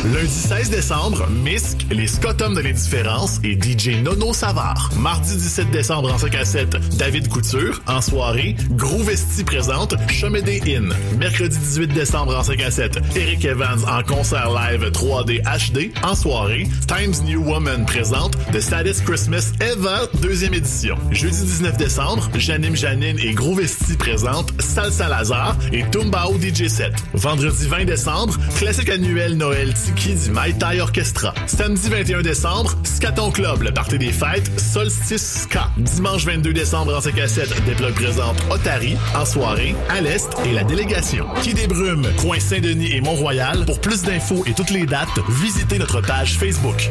[0.05, 4.91] Lundi 16 décembre, Misk, les Scotums de l'indifférence et DJ Nono Savard.
[4.99, 7.81] Mardi 17 décembre en 5 à 7, David Couture.
[7.87, 10.89] En soirée, Gros Vesti présente Chemédé In.
[11.19, 15.93] Mercredi 18 décembre en 5 à 7, Eric Evans en concert live 3D HD.
[16.03, 20.97] En soirée, Times New Woman présente The Saddest Christmas Ever, deuxième édition.
[21.13, 26.93] Jeudi 19 décembre, Janine Janine et Gros Vesti présentent Salsa Lazare et Tumbao DJ 7.
[27.15, 31.35] Vendredi 20 décembre, classique annuel Noël Tiki du Mai Tai Orchestra.
[31.47, 35.69] Samedi 21 décembre, Scaton Club, le party des fêtes, Solstice Ska.
[35.77, 38.97] Dimanche 22 décembre en 5 à 7, des plugs présentent Otari.
[39.15, 41.27] En soirée, à l'Est et la délégation.
[41.43, 43.65] Qui des Brumes, coin Saint-Denis et Mont-Royal.
[43.67, 46.91] Pour plus d'infos et toutes les dates, visitez notre page Facebook.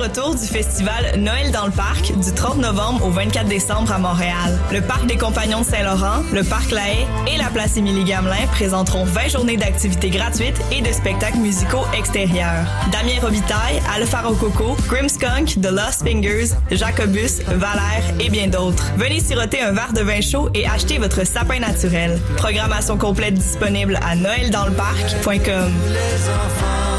[0.00, 4.58] Retour du festival Noël dans le parc du 30 novembre au 24 décembre à Montréal.
[4.72, 9.04] Le parc des Compagnons de Saint-Laurent, le parc La Haye et la place Émilie-Gamelin présenteront
[9.04, 12.64] 20 journées d'activités gratuites et de spectacles musicaux extérieurs.
[12.90, 18.86] Damien Robitaille, Alpha Rococo, Grimskunk, The Lost Fingers, Jacobus, Valère et bien d'autres.
[18.96, 22.18] Venez siroter un verre de vin chaud et acheter votre sapin naturel.
[22.38, 25.72] Programmation complète disponible à noeldansleparc.com.
[25.92, 26.89] La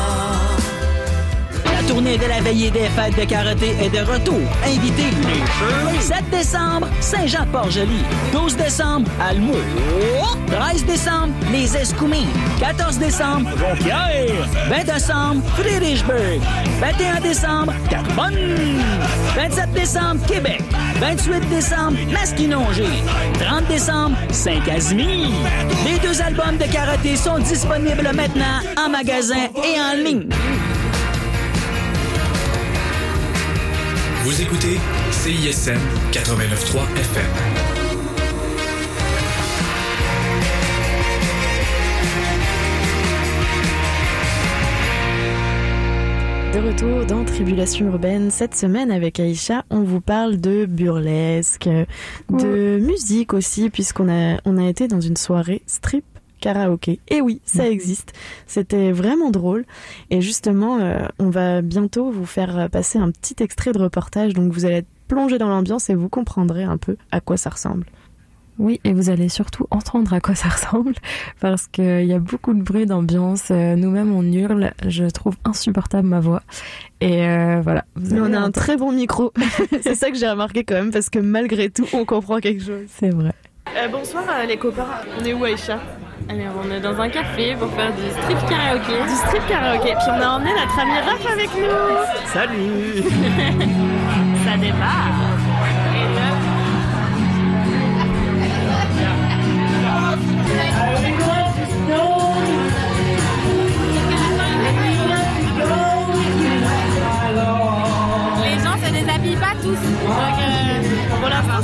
[1.91, 4.39] tournée de la veillée des fêtes de karaté est de retour.
[4.63, 5.10] Invitez
[5.91, 8.01] les 7 décembre, Saint-Jean-Port-Joli.
[8.32, 9.58] 12 décembre, Almou.
[10.47, 12.30] 13 décembre, les Escoumins.
[12.62, 14.47] 14 décembre, Jonquière.
[14.69, 16.39] 20 décembre, Friedrichsburg.
[16.80, 18.38] 21 décembre, Carbonne.
[19.36, 20.63] 27 décembre, Québec.
[21.01, 22.88] 28 décembre, Masquinongé.
[23.39, 25.27] 30 décembre, Saint-Casimir.
[25.86, 30.30] Les deux albums de karaté sont disponibles maintenant en magasin et en ligne.
[34.23, 34.77] Vous écoutez
[35.10, 35.79] CISM
[36.12, 37.25] 89.3 FM.
[46.53, 51.67] De retour dans Tribulation urbaine, cette semaine avec Aïcha, on vous parle de burlesque,
[52.29, 56.05] de musique aussi, puisqu'on a, on a été dans une soirée strip
[56.41, 56.99] karaoké.
[57.08, 58.13] Et oui, ça existe.
[58.47, 59.65] C'était vraiment drôle.
[60.10, 64.51] Et justement, euh, on va bientôt vous faire passer un petit extrait de reportage, donc
[64.51, 67.86] vous allez être plongé dans l'ambiance et vous comprendrez un peu à quoi ça ressemble.
[68.60, 70.93] Oui, et vous allez surtout entendre à quoi ça ressemble,
[71.39, 73.49] parce qu'il y a beaucoup de bruit d'ambiance.
[73.49, 74.71] Euh, Nous-mêmes, on hurle.
[74.88, 76.43] Je trouve insupportable ma voix.
[76.99, 77.86] Et euh, voilà.
[77.95, 79.34] Vous Mais on a un très bon micro.
[79.82, 82.86] c'est ça que j'ai remarqué quand même, parce que malgré tout, on comprend quelque chose.
[82.88, 83.34] C'est vrai.
[83.75, 84.88] Euh, bonsoir euh, les copains.
[85.19, 85.80] On est où Aïcha?
[86.29, 89.03] Alors, on est dans un café pour faire du strip karaoké.
[89.03, 89.89] Du strip karaoké.
[89.93, 92.31] Puis on a emmené notre ami Raph avec nous.
[92.34, 93.03] Salut
[94.45, 95.41] Ça démarre.
[108.43, 109.75] Les gens se déshabillent pas tous.
[109.75, 110.81] Donc, euh,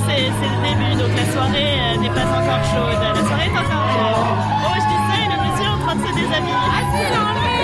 [0.06, 3.02] C'est c'est le début, donc la soirée euh, n'est pas encore chaude.
[3.02, 4.30] La soirée est encore chaude.
[4.64, 6.62] Oh, je dis ça, et le monsieur est en train de se déshabiller.
[6.70, 7.58] Ah si, il l'a enlevé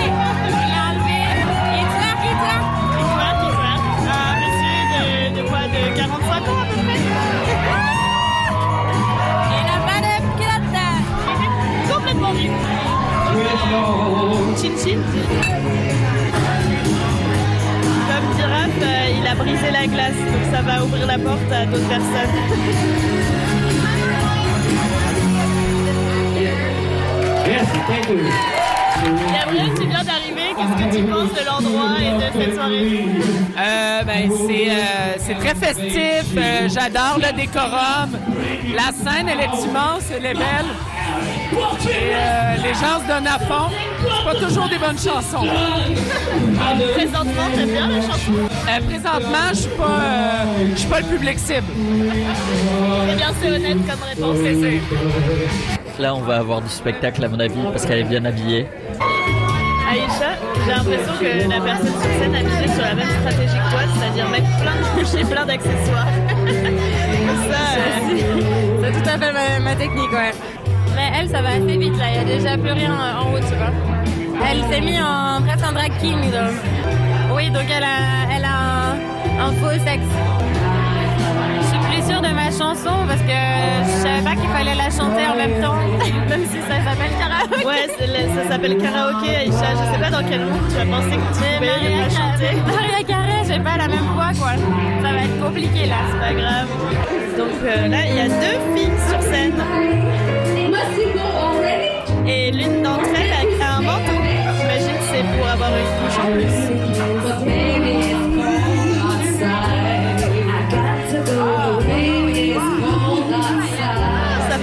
[0.50, 1.18] Il l'a enlevé
[1.78, 2.66] Il twerk, il twerk
[2.98, 3.82] Il twerk, il twerk.
[4.10, 5.02] Un monsieur de,
[5.36, 7.00] de quoi De 45 ans à peu près
[9.54, 10.78] Il n'a pas de culotte
[11.94, 12.48] Complètement nu.
[14.56, 15.00] Chin chin.
[18.82, 22.34] Euh, il a brisé la glace, donc ça va ouvrir la porte à d'autres personnes.
[29.32, 33.04] Gabriel, tu viens d'arriver, qu'est-ce que tu penses de l'endroit et de cette soirée?
[33.58, 36.34] Euh, ben, c'est, euh, très festif.
[36.36, 38.10] Euh, j'adore le décorum.
[38.74, 40.70] La scène, elle est immense, elle est belle.
[41.52, 43.70] Et euh, les gens se donnent à fond.
[44.00, 45.46] C'est pas toujours des bonnes chansons.
[46.94, 48.32] Présentement, t'aimes bien la chanson?
[48.34, 51.66] Euh, présentement, je suis pas, euh, je suis pas le public cible.
[53.12, 54.36] Eh bien, c'est honnête comme réponse.
[54.42, 56.02] C'est.
[56.02, 58.66] Là, on va avoir du spectacle, à mon avis, parce qu'elle est bien habillée.
[59.88, 60.32] Aïcha,
[60.64, 63.80] j'ai l'impression que la personne sur scène a misé sur la même stratégie que toi,
[63.94, 66.08] c'est-à-dire mettre plein de couches et plein d'accessoires.
[67.48, 70.32] ça, euh, C'est tout à fait ma, ma technique, ouais.
[71.16, 72.04] Elle, ça va assez vite, là.
[72.10, 73.70] Il y a déjà plus rien en haut, tu vois.
[74.50, 76.54] Elle s'est mise en presque en drag king, donc.
[77.34, 78.56] Oui, donc elle a, elle a
[79.40, 80.12] un, un faux sexe.
[82.08, 83.38] Sûre de ma chanson parce que
[83.86, 85.74] je savais pas qu'il fallait la chanter en même temps,
[86.28, 87.66] même si ça s'appelle karaoké.
[87.66, 89.68] Ouais, le- ça s'appelle karaoké, Aïcha.
[89.72, 92.10] Je sais pas dans quel monde tu as pensé que tu Mais pouvais Maria la
[92.10, 92.52] chanter.
[92.66, 94.52] Maria Carré, j'ai pas la même voix, quoi.
[95.02, 95.96] Ça va être compliqué, là.
[96.10, 96.68] C'est pas grave.
[97.38, 99.54] Donc euh, là, il y a deux filles sur scène.
[102.26, 104.18] Et l'une d'entre elles a, a un manteau.
[104.58, 108.03] J'imagine que c'est pour avoir une couche en plus.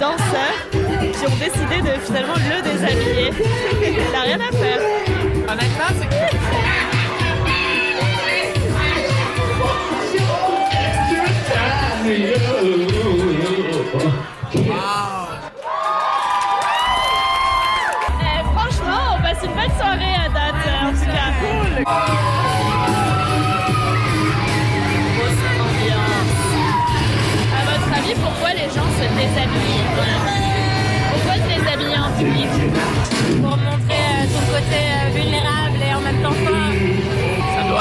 [0.00, 3.30] danseurs qui ont décidé de finalement le déshabiller.
[3.82, 4.80] Il n'a rien à faire.
[5.46, 6.39] Honnêtement, c'est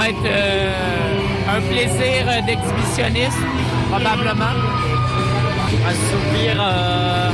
[0.07, 3.45] Être euh, un plaisir euh, d'exhibitionnisme,
[3.89, 4.55] probablement.
[5.87, 7.29] Assouvir, euh,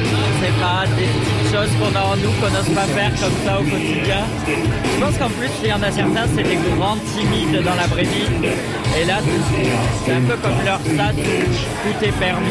[0.00, 3.36] je sais pas, des petites choses qu'on a en nous qu'on n'ose pas faire comme
[3.44, 4.24] ça au quotidien.
[4.46, 7.86] Je pense qu'en plus, il y en a certains, c'est des grands timides dans la
[7.88, 8.48] vraie vie.
[8.96, 9.18] Et là,
[10.04, 12.46] c'est un peu comme leur stade où tout est permis.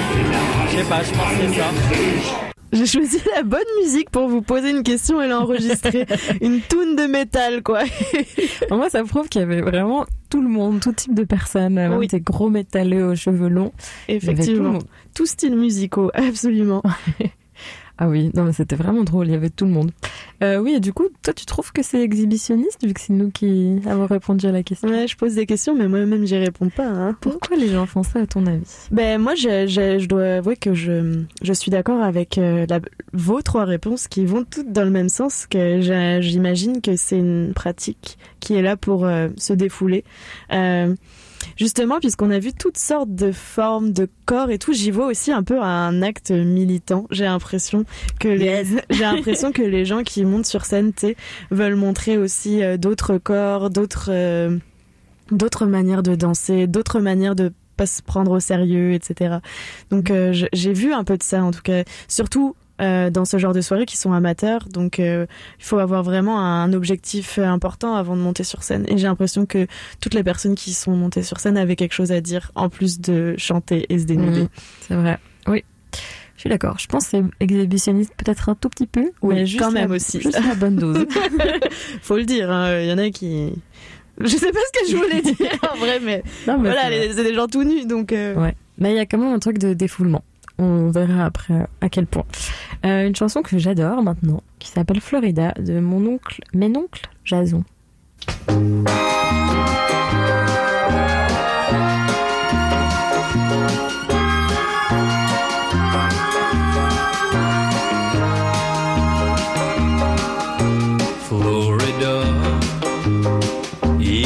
[0.69, 2.43] Je sais pas, je pense que c'est ça.
[2.73, 6.07] J'ai choisi la bonne musique pour vous poser une question et l'enregistrer.
[6.41, 6.59] une
[6.95, 7.83] de métal, quoi.
[8.71, 11.93] Moi, ça prouve qu'il y avait vraiment tout le monde, tout type de personnes, même
[11.93, 12.07] Oui.
[12.07, 13.71] des gros métalleux aux cheveux longs.
[14.07, 14.79] Effectivement.
[15.13, 16.81] Tous styles musicaux, absolument.
[17.99, 19.91] Ah oui, non mais c'était vraiment drôle, il y avait tout le monde.
[20.41, 23.29] Euh, oui, et du coup, toi tu trouves que c'est exhibitionniste vu que c'est nous
[23.29, 24.89] qui avons répondu à la question?
[24.89, 26.87] Ouais, je pose des questions, mais moi-même j'y réponds pas.
[26.87, 27.15] Hein.
[27.21, 28.87] Pourquoi les gens font ça à ton avis?
[28.91, 32.79] Ben moi, je, je, je dois avouer que je, je suis d'accord avec euh, la,
[33.13, 35.45] vos trois réponses qui vont toutes dans le même sens.
[35.47, 35.79] Que
[36.21, 40.03] j'imagine que c'est une pratique qui est là pour euh, se défouler.
[41.57, 45.31] Justement, puisqu'on a vu toutes sortes de formes de corps et tout, j'y vois aussi
[45.31, 47.05] un peu un acte militant.
[47.11, 47.85] J'ai l'impression
[48.19, 50.93] que les, j'ai l'impression que les gens qui montent sur scène,
[51.51, 54.57] veulent montrer aussi euh, d'autres corps, d'autres, euh,
[55.31, 59.37] d'autres manières de danser, d'autres manières de pas se prendre au sérieux, etc.
[59.89, 63.37] Donc euh, j'ai vu un peu de ça en tout cas, surtout euh, dans ce
[63.37, 64.67] genre de soirées qui sont amateurs.
[64.69, 65.25] Donc euh,
[65.59, 68.85] il faut avoir vraiment un objectif important avant de monter sur scène.
[68.87, 69.67] Et j'ai l'impression que
[70.01, 72.99] toutes les personnes qui sont montées sur scène avaient quelque chose à dire en plus
[72.99, 74.41] de chanter et se dénuder.
[74.41, 74.49] Mhm,
[74.87, 75.17] c'est vrai.
[75.47, 75.63] Oui.
[76.35, 76.77] Je suis d'accord.
[76.79, 79.11] Je pense que c'est exhibitionniste peut-être un tout petit peu.
[79.21, 80.19] Oui, mais juste quand même la- aussi.
[80.19, 81.05] Juste la bonne dose.
[82.01, 83.53] faut le dire, hein, il y en a qui.
[84.19, 85.35] Je sais pas ce que je voulais dire
[85.73, 88.11] en vrai, mais, Non, mais voilà, c'est des gens tout nus, donc.
[88.11, 88.55] euh, Ouais.
[88.77, 90.23] Mais il y a quand même un truc de défoulement.
[90.59, 92.25] On verra après à quel point.
[92.85, 97.63] Euh, une chanson que j'adore maintenant, qui s'appelle Florida, de mon oncle, mon oncle Jason.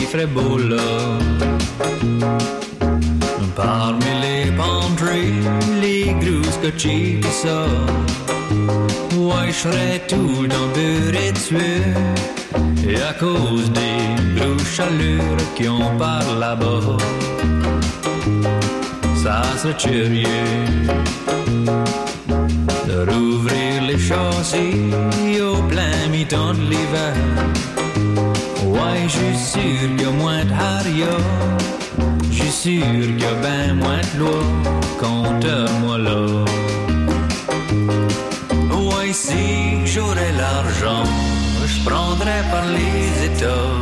[0.10, 1.07] Florida.
[6.60, 7.66] Scotchés pis ça.
[9.16, 11.16] Ouais, je serais tout dans beurre
[12.88, 16.98] et à cause des gros chaleurs qui ont par là-bas,
[19.24, 20.26] ça serait curieux
[22.88, 24.92] de rouvrir les châssis
[25.42, 27.16] au plein mi-temps de l'hiver.
[28.66, 30.54] Ouais, je suis sûr qu'il y a moins de
[32.68, 34.40] sûr y a ben moins de loi,
[35.00, 36.22] compte-moi là.
[38.80, 41.06] Ouais, si j'aurais l'argent,
[41.72, 43.76] je prendrais par les États.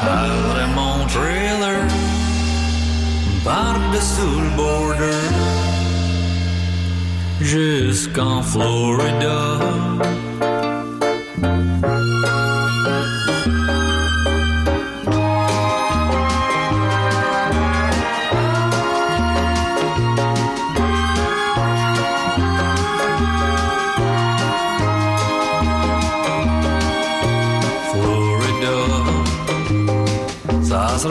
[0.00, 1.80] J'hallerais mon trailer
[3.44, 5.24] par-dessous le border
[7.40, 8.42] jusqu'en.
[8.42, 9.40] Florida,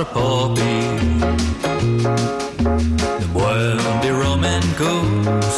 [0.06, 1.28] pas pire
[3.20, 4.44] de boire des rum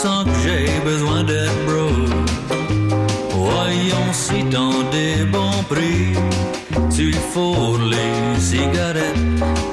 [0.04, 1.90] sans que j'ai besoin d'être bro.
[3.32, 6.14] Voyons si dans des bons prix,
[6.96, 9.18] tu fourres les cigarettes,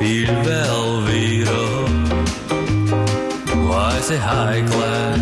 [0.00, 1.62] le Velveeta.
[3.68, 5.20] Ouais, c'est high class.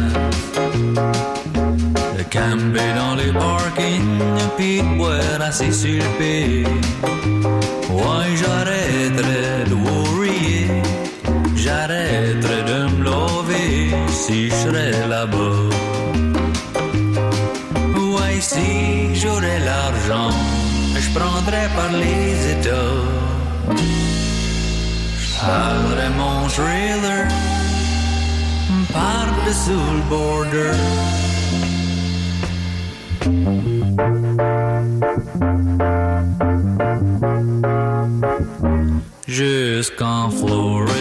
[2.30, 4.20] Camper dans les parkings,
[4.56, 6.64] puis boire assis sur le pied.
[14.30, 15.60] Si je là-bas.
[18.14, 20.30] Ouais, si j'aurais l'argent,
[21.02, 23.00] je prendrais par les États.
[25.30, 27.26] J'hallerais mon trailer
[28.94, 30.74] par-dessous le border.
[39.26, 40.99] Jusqu'en Florida.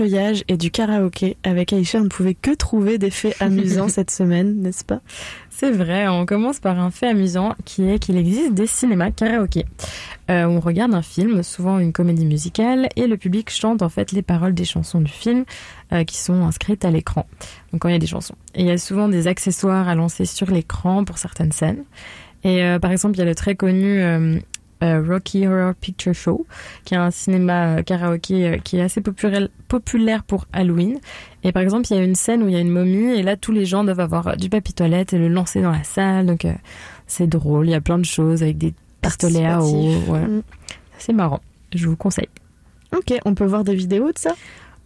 [0.00, 4.60] Et du karaoké, avec Aïcha, on ne pouvait que trouver des faits amusants cette semaine,
[4.60, 5.00] n'est-ce pas?
[5.50, 9.64] C'est vrai, on commence par un fait amusant qui est qu'il existe des cinémas karaoké.
[10.30, 14.12] Euh, on regarde un film, souvent une comédie musicale, et le public chante en fait
[14.12, 15.44] les paroles des chansons du film
[15.92, 17.26] euh, qui sont inscrites à l'écran.
[17.72, 18.36] Donc quand il y a des chansons.
[18.54, 21.84] Et il y a souvent des accessoires à lancer sur l'écran pour certaines scènes.
[22.44, 24.00] Et euh, par exemple, il y a le très connu
[24.82, 26.46] euh, Rocky Horror Picture Show,
[26.84, 30.98] qui est un cinéma euh, karaoké euh, qui est assez populaire, populaire pour Halloween.
[31.44, 33.22] Et par exemple, il y a une scène où il y a une momie, et
[33.22, 36.26] là, tous les gens doivent avoir du papier toilette et le lancer dans la salle.
[36.26, 36.52] Donc, euh,
[37.06, 37.66] c'est drôle.
[37.66, 39.94] Il y a plein de choses avec des pistolets à eau.
[40.08, 40.26] Ouais.
[40.26, 40.42] Mm.
[40.98, 41.40] C'est marrant.
[41.74, 42.28] Je vous conseille.
[42.96, 44.34] Ok, on peut voir des vidéos de ça?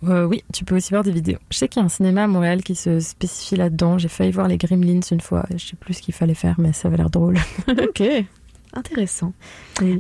[0.05, 1.39] Euh, oui, tu peux aussi voir des vidéos.
[1.51, 3.99] Je sais qu'il y a un cinéma à Montréal qui se spécifie là-dedans.
[3.99, 5.45] J'ai failli voir les Gremlins une fois.
[5.53, 7.39] Je sais plus ce qu'il fallait faire, mais ça avait l'air drôle.
[7.69, 8.03] ok.
[8.75, 9.35] Intéressant.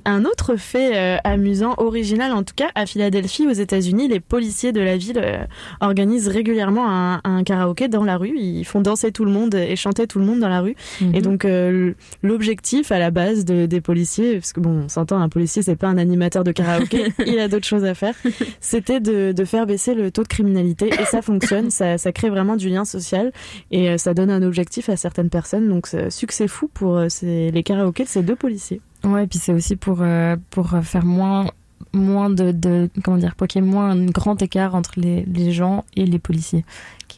[0.04, 4.72] Un autre fait euh, amusant, original en tout cas, à Philadelphie, aux États-Unis, les policiers
[4.72, 5.44] de la ville euh,
[5.80, 8.32] organisent régulièrement un, un, karaoké dans la rue.
[8.36, 10.74] Ils font danser tout le monde et chanter tout le monde dans la rue.
[11.00, 11.14] Mhm.
[11.14, 11.92] Et donc euh,
[12.22, 15.76] l'objectif à la base de, des policiers, parce que bon, on s'entend, un policier c'est
[15.76, 18.14] pas un animateur de karaoké, il a d'autres choses à faire.
[18.60, 22.30] C'était de, de, faire baisser le taux de criminalité et ça fonctionne, ça, ça crée
[22.30, 23.32] vraiment du lien social
[23.70, 25.68] et ça donne un objectif à certaines personnes.
[25.68, 28.61] Donc succès fou pour ces, les karaokés de ces deux policiers.
[29.04, 31.50] Ouais, et puis c'est aussi pour, euh, pour faire moins,
[31.92, 35.24] moins de, de, Comment dire Pour qu'il y ait moins un grand écart entre les,
[35.24, 36.64] les gens et les policiers.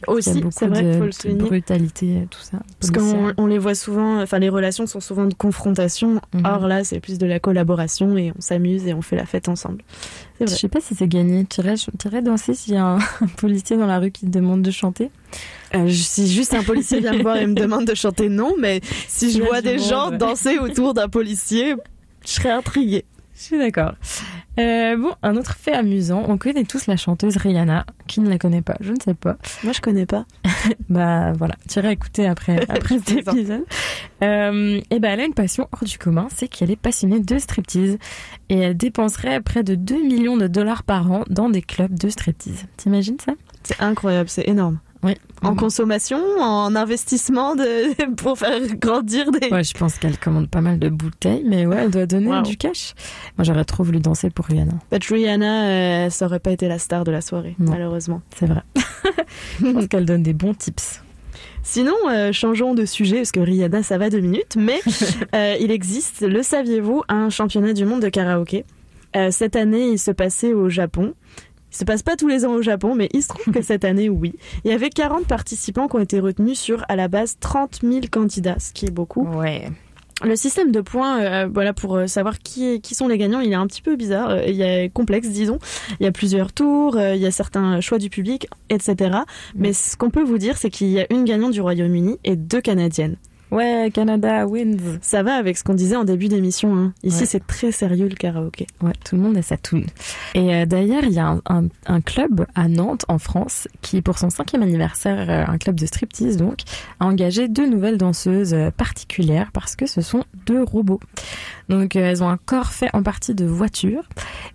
[0.07, 1.43] Aussi, c'est vrai, de, faut le de souligner.
[1.43, 2.59] brutalité, tout ça.
[2.79, 6.21] Parce qu'on on les voit souvent, enfin les relations sont souvent de confrontation.
[6.33, 6.45] Mhm.
[6.45, 9.47] Or là, c'est plus de la collaboration et on s'amuse et on fait la fête
[9.47, 9.83] ensemble.
[10.41, 11.45] Je sais pas si c'est gagné.
[11.45, 14.61] Tu irais, danser s'il y a un, un policier dans la rue qui te demande
[14.61, 15.11] de chanter
[15.75, 18.55] euh, si juste un policier vient me voir et me demande de chanter, non.
[18.59, 20.17] Mais si je vois des gens ouais.
[20.17, 21.75] danser autour d'un policier,
[22.25, 23.05] je serais intriguée.
[23.35, 23.95] Je suis d'accord.
[24.57, 27.85] Euh, bon, un autre fait amusant, on connaît tous la chanteuse Rihanna.
[28.07, 28.75] Qui ne la connaît pas?
[28.79, 29.35] Je ne sais pas.
[29.63, 30.25] Moi, je connais pas.
[30.89, 33.65] bah voilà, tu iras écouter après, après cet épisode.
[34.23, 37.37] Euh, et ben elle a une passion hors du commun, c'est qu'elle est passionnée de
[37.37, 37.97] striptease
[38.47, 42.07] et elle dépenserait près de 2 millions de dollars par an dans des clubs de
[42.07, 42.65] striptease.
[42.77, 43.33] T'imagines ça?
[43.63, 44.79] C'est incroyable, c'est énorme.
[45.05, 45.13] Oui.
[45.43, 47.93] En consommation, en investissement de...
[48.15, 49.49] pour faire grandir des.
[49.49, 52.41] Ouais, je pense qu'elle commande pas mal de bouteilles, mais ouais, elle doit donner Wow.
[52.41, 52.93] du cash.
[53.37, 54.73] Moi, j'aurais trop voulu danser pour Rihanna.
[54.91, 57.71] But Rihanna, euh, ça aurait pas été la star de la soirée, Non.
[57.71, 58.21] malheureusement.
[58.35, 58.63] C'est vrai.
[59.63, 61.01] je pense qu'elle donne des bons tips.
[61.61, 64.79] Sinon, euh, changeons de sujet, parce que Rihanna, ça va deux minutes, mais
[65.35, 68.65] euh, il existe, le saviez-vous, un championnat du monde de karaoké.
[69.31, 71.13] Cette année, il se passait au Japon.
[71.75, 73.83] Il se passe pas tous les ans au Japon, mais il se trouve que cette
[73.83, 74.33] année, oui.
[74.63, 77.99] Il y avait 40 participants qui ont été retenus sur, à la base, 30 000
[78.09, 79.27] candidats, ce qui est beaucoup.
[79.27, 79.69] Ouais.
[80.23, 83.41] Le système de points, euh, voilà, pour euh, savoir qui, est- qui sont les gagnants,
[83.41, 84.29] il est un petit peu bizarre.
[84.29, 85.59] Euh, il est complexe, disons.
[85.99, 89.17] Il y a plusieurs tours, euh, il y a certains choix du public, etc.
[89.55, 92.37] Mais ce qu'on peut vous dire, c'est qu'il y a une gagnante du Royaume-Uni et
[92.37, 93.17] deux Canadiennes.
[93.55, 94.99] Ouais, Canada wins.
[95.01, 96.75] Ça va avec ce qu'on disait en début d'émission.
[96.75, 96.93] hein.
[97.03, 97.25] Ici, Ouais.
[97.25, 98.67] c'est très sérieux le karaoké.
[98.81, 99.85] Ouais, tout le monde a sa toune.
[100.33, 104.01] Et euh, d'ailleurs, il y a un, un- un club à Nantes, en France, qui,
[104.01, 106.59] pour son cinquième anniversaire, euh, un club de striptease donc,
[106.99, 110.99] a engagé deux nouvelles danseuses euh, particulières parce que ce sont deux robots.
[111.67, 114.03] Donc, euh, elles ont un corps fait en partie de voitures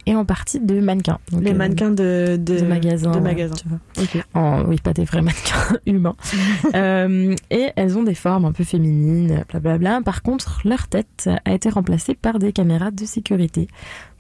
[0.06, 1.18] et en partie de mannequins.
[1.32, 3.10] Donc, Les euh, mannequins de, de, de magasins.
[3.10, 3.54] de ouais, magasins.
[3.56, 3.78] tu vois.
[4.00, 4.24] Ok.
[4.34, 6.16] En- oui, pas des vrais mannequins humains.
[6.74, 10.02] Euh, et elles ont des formes un peu féminines, blablabla.
[10.04, 13.66] Par contre, leur tête a été remplacée par des caméras de sécurité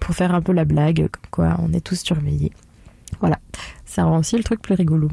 [0.00, 2.52] pour faire un peu la blague, comme quoi on est tous surveillés.
[3.20, 3.38] Voilà,
[3.86, 5.08] ça rend aussi le truc plus rigolo.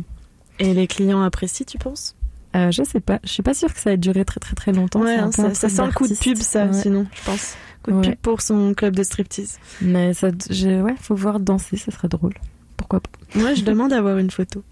[0.59, 2.15] Et les clients apprécient, tu penses?
[2.57, 4.71] Euh, je sais pas, je suis pas sûre que ça ait duré très très très
[4.73, 5.01] longtemps.
[5.01, 6.73] Ouais, c'est un hein, ça, sent le coup de pub, ça, Ouais.
[6.73, 7.55] sinon, je pense.
[7.83, 8.01] Coup de Ouais.
[8.09, 9.59] pub pour son club de striptease.
[9.81, 12.33] Mais ça, je, ouais, faut voir danser, ça serait drôle.
[12.75, 14.63] Pourquoi pas Moi, je demande à voir une photo.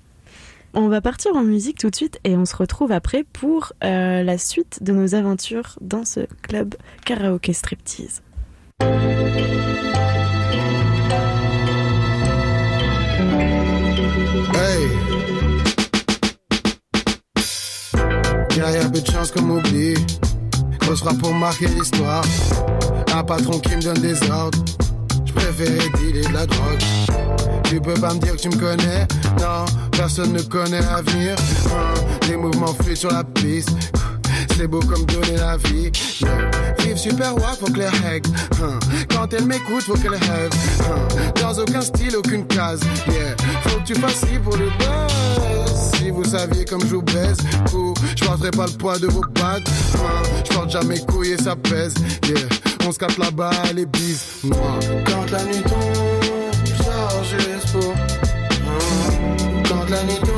[0.73, 4.23] On va partir en musique tout de suite et on se retrouve après pour euh,
[4.23, 6.75] la suite de nos aventures dans ce club
[7.05, 8.21] karaoké striptease.
[14.53, 15.34] Hey.
[18.65, 19.93] Y'a y a peu de chance qu'on m'oublie.
[20.79, 22.23] Grosse frappe pour marquer l'histoire.
[23.13, 24.57] Un patron qui me donne des ordres.
[25.23, 26.81] Je préférais dealer de la drogue.
[27.65, 29.07] Tu peux pas me dire que tu me connais.
[29.39, 31.35] Non, personne ne connaît l'avenir.
[31.67, 31.93] Hein,
[32.27, 33.69] Les mouvements fluides sur la piste.
[34.57, 35.91] C'est beau comme donner la vie.
[36.79, 38.31] Vive super wack, faut que les règles.
[38.63, 38.79] Hein.
[39.11, 40.49] Quand elle m'écoute, faut qu'elle rêve.
[40.81, 41.31] Hein.
[41.39, 42.79] Dans aucun style, aucune case.
[43.11, 43.35] Yeah.
[43.61, 45.64] Faut que tu fasses ci pour le buzz.
[46.15, 47.37] Vous saviez comme je vous baise,
[48.15, 49.67] je porterai pas le poids de vos bagues.
[49.95, 50.23] Hein.
[50.47, 51.93] Je porte jamais couille et ça pèse.
[52.25, 52.37] Yeah.
[52.87, 54.23] On se capte là-bas, les bises.
[54.43, 54.79] Moi.
[55.05, 57.93] Quand la nuit tombe, genre juste pour.
[59.67, 60.34] Quand la nuit tombe,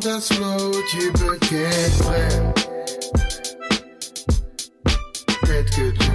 [0.00, 2.28] Quand un slow, tu peux qu'être vrai.
[5.42, 6.10] Peut-être que tu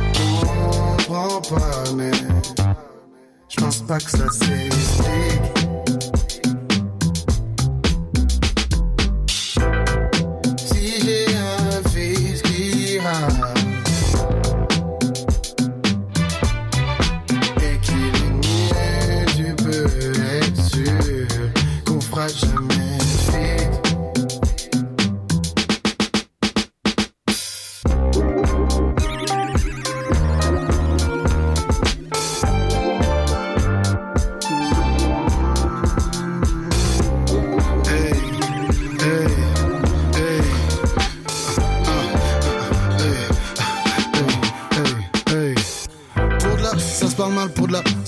[0.47, 2.11] comprends pas, mais
[3.49, 5.62] je pense pas que ça s'explique.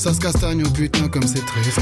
[0.05, 1.79] Ça se castagne, oh putain, comme c'est triste.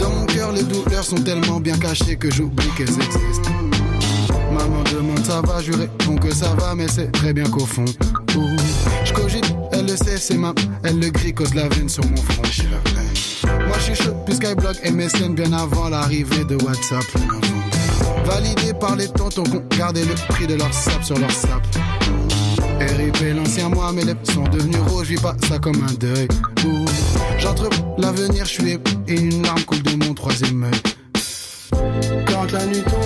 [0.00, 3.52] Dans mon cœur, les douleurs sont tellement bien cachées que j'oublie qu'elles existent.
[4.52, 7.84] Maman demande ça va, je réponds que ça va, mais c'est très bien qu'au fond.
[8.34, 8.56] ouh,
[9.04, 10.52] Je cogite, elle le sait, c'est ma.
[10.82, 12.42] Elle le gricote la veine sur mon front.
[13.44, 17.04] Moi je suis chaud, puis Skyblock MSN bien avant l'arrivée de WhatsApp.
[18.24, 19.44] Validé par les tontons
[19.78, 21.62] gardé le prix de leur sap sur leur sap.
[23.36, 26.28] L'ancien moi, mes lèvres sont devenues rouges, vis pas ça comme un deuil.
[27.38, 28.78] J'entre l'avenir, je suis
[29.08, 30.80] et une larme coule de mon troisième œil.
[32.26, 33.03] Quand la nuit tombe,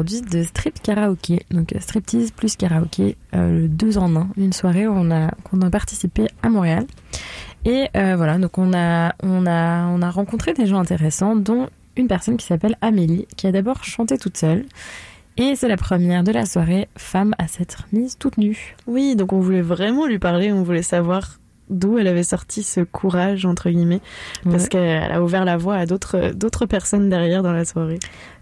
[0.00, 4.52] aujourd'hui de strip karaoké, donc euh, striptease plus karaoké, euh, le deux en un, une
[4.52, 6.86] soirée où on a, qu'on a participé à Montréal.
[7.64, 11.68] Et euh, voilà, donc on a, on, a, on a rencontré des gens intéressants, dont
[11.96, 14.64] une personne qui s'appelle Amélie, qui a d'abord chanté toute seule.
[15.36, 18.76] Et c'est la première de la soirée, femme à s'être mise toute nue.
[18.86, 21.38] Oui, donc on voulait vraiment lui parler, on voulait savoir
[21.68, 24.00] d'où elle avait sorti ce courage, entre guillemets,
[24.44, 24.68] parce Ouais.
[24.70, 28.00] qu'elle a ouvert la voie à d'autres d'autres personnes derrière dans la soirée.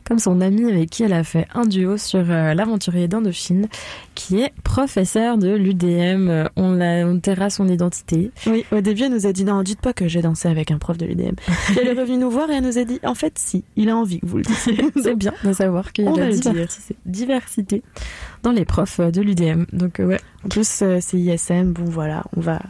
[0.09, 3.69] Comme son amie avec qui elle a fait un duo sur euh, l'aventurier d'Indochine,
[4.15, 6.31] qui est professeur de l'UDM.
[6.31, 8.31] Euh, On, la, on taira son identité.
[8.47, 10.79] Oui, au début, elle nous a dit non, dites pas que j'ai dansé avec un
[10.79, 11.35] prof de l'UDM.
[11.79, 13.97] Elle est revenue nous voir et elle nous a dit en fait, si, il a
[13.97, 14.79] envie que vous le disiez.
[15.03, 17.83] C'est bien de savoir qu'il y a de la diversité, diversité
[18.43, 19.65] dans les profs euh, de l'UDM.
[19.73, 20.21] Donc ouais.
[20.45, 22.63] En plus, euh, c'est ISM, bon voilà, on va.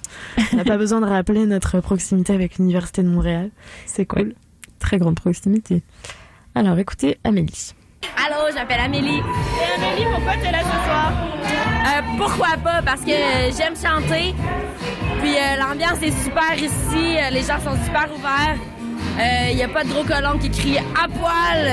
[0.53, 3.51] On n'a pas besoin de rappeler notre proximité avec l'Université de Montréal.
[3.86, 4.34] C'est cool.
[4.78, 5.82] Très grande proximité.
[6.59, 7.72] Alors écoutez Amélie.
[8.16, 9.18] Allô, je m'appelle Amélie.
[9.20, 11.12] Et Amélie, pourquoi t'es là ce soir?
[11.86, 12.82] Euh, pourquoi pas?
[12.84, 14.34] Parce que euh, j'aime chanter.
[15.20, 17.16] Puis euh, l'ambiance est super ici.
[17.30, 18.56] Les gens sont super ouverts.
[19.50, 21.70] Il n'y a pas de gros colons qui crient à poil.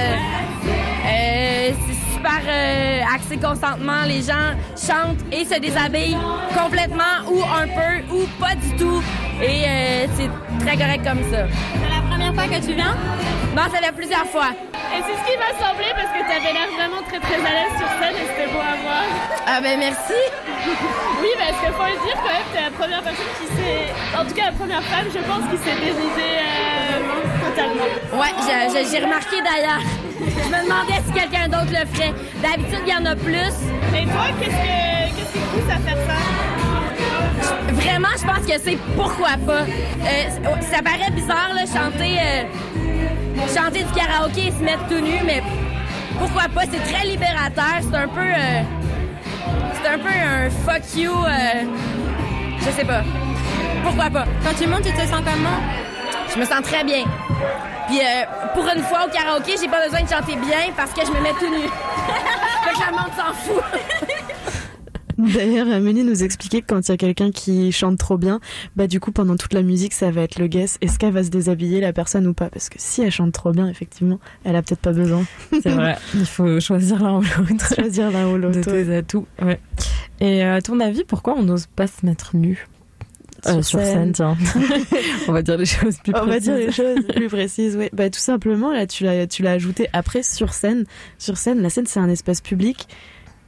[1.03, 4.03] C'est super euh, axé consentement.
[4.05, 6.17] Les gens chantent et se déshabillent
[6.55, 9.01] complètement ou un peu ou pas du tout.
[9.41, 10.29] Et euh, c'est
[10.63, 11.47] très correct comme ça.
[11.73, 12.95] C'est la première fois que tu viens?
[13.55, 14.49] Non, ça fait plusieurs fois.
[14.93, 17.73] Et c'est ce qui m'a semblé parce que t'avais l'air vraiment très très à l'aise
[17.77, 19.05] sur scène et c'était beau à voir.
[19.47, 20.19] Ah ben merci.
[21.21, 23.89] oui, parce qu'il faut le dire quand même, t'es la première personne qui s'est...
[24.17, 27.89] En tout cas, la première femme, je pense, qui s'est dénudée euh, totalement.
[28.19, 28.33] Ouais,
[28.91, 29.83] j'ai- remarqué d'ailleurs.
[30.19, 32.13] Je me demandais si quelqu'un d'autre le ferait.
[32.41, 33.53] D'habitude, il y en a plus.
[33.97, 36.19] Et toi, qu'est-ce que qu'est-ce qui pousse à faire ça?
[37.73, 39.61] Vraiment, je pense que c'est pourquoi pas.
[39.63, 42.43] Euh, ça paraît bizarre, là, chanter, euh,
[43.53, 45.41] chanter du karaoké et se mettre tout nu, mais
[46.19, 46.61] pourquoi pas?
[46.71, 47.79] C'est très libérateur.
[47.81, 48.19] C'est un peu.
[48.21, 48.61] euh,
[49.81, 51.11] c'est un peu un fuck you.
[51.11, 51.63] euh,
[52.59, 53.01] je sais pas.
[53.83, 54.25] Pourquoi pas?
[54.43, 55.59] Quand tu montes, tu te sens comment?
[56.33, 57.03] Je me sens très bien.
[57.87, 58.23] Puis euh,
[58.55, 61.21] pour une fois au karaoké, j'ai pas besoin de chanter bien parce que je me
[61.21, 61.61] mets tout nu.
[62.63, 63.63] fait que la monde s'en fout.
[65.33, 68.39] D'ailleurs, Amélie nous expliquait que quand il y a quelqu'un qui chante trop bien,
[68.75, 70.77] bah du coup pendant toute la musique ça va être le guess.
[70.81, 72.49] Est-ce qu'elle va se déshabiller la personne ou pas?
[72.49, 75.23] Parce que si elle chante trop bien, effectivement, elle a peut-être pas besoin.
[75.61, 77.73] C'est vrai, il faut choisir l'un ou l'autre.
[77.75, 78.59] Choisir l'un ou l'autre.
[78.59, 79.25] De tes atouts.
[79.41, 79.59] Ouais.
[80.19, 82.67] Et euh, à ton avis, pourquoi on n'ose pas se mettre nu
[83.47, 84.35] Euh, sur scène, tiens.
[85.27, 86.83] on va dire les choses plus On va dire les précises.
[86.85, 87.89] choses plus précises, oui.
[87.93, 90.85] Bah, tout simplement, là, tu l'as, tu l'as ajouté après sur scène.
[91.19, 92.87] Sur scène, la scène, c'est un espace public.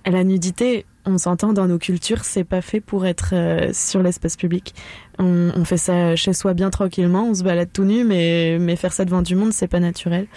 [0.06, 4.36] La nudité, on s'entend dans nos cultures, c'est pas fait pour être euh, sur l'espace
[4.36, 4.76] public.
[5.20, 8.76] On, on fait ça chez soi bien tranquillement, on se balade tout nu, mais, mais
[8.76, 10.28] faire ça devant du monde, c'est pas naturel.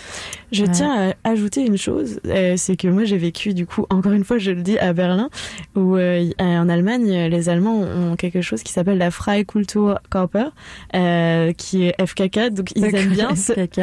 [0.53, 0.71] Je Ouais.
[0.71, 4.25] tiens à ajouter une chose, euh, c'est que moi j'ai vécu, du coup, encore une
[4.25, 5.31] fois, je le dis, à Berlin,
[5.77, 10.47] où euh, en Allemagne, les Allemands ont quelque chose qui s'appelle la Freikulturkörper,
[10.95, 13.53] euh, qui est FKK, donc ils aiment bien ce...
[13.53, 13.79] FKK.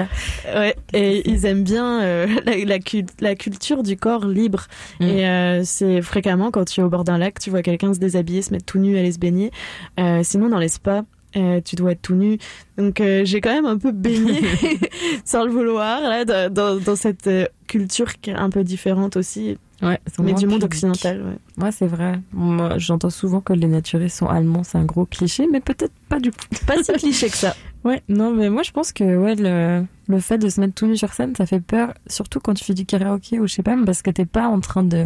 [0.56, 2.78] Ouais, et ils aiment bien euh, la, la,
[3.22, 4.68] la culture du corps libre.
[5.00, 5.04] Mm.
[5.06, 8.00] Et euh, c'est fréquemment quand tu es au bord d'un lac, tu vois quelqu'un se
[8.00, 9.52] déshabiller, se mettre tout nu, aller se baigner.
[10.00, 11.04] Euh, sinon, dans les spas,
[11.36, 12.38] euh, tu dois être tout nu.
[12.78, 14.40] Donc euh, j'ai quand même un peu baigné,
[15.26, 19.18] sans le vouloir, là, dans, dans- dans cette euh, culture qui est un peu différente
[19.18, 21.22] aussi, Ouais, mais du monde occidental.
[21.58, 21.66] Ouais.
[21.66, 22.20] Ouais, c'est vrai.
[22.34, 26.20] Moi, j'entends souvent que les naturistes sont allemands, c'est un gros cliché, mais peut-être pas
[26.20, 26.48] du tout.
[26.66, 27.56] Pas si cliché que ça.
[27.84, 30.88] Ouais, non, mais moi je pense que ouais, le, le fait de se mettre tout
[30.88, 33.64] nu sur scène, ça fait peur, surtout quand tu fais du karaoké ou je sais
[33.64, 35.06] pas, parce que t'es pas en train de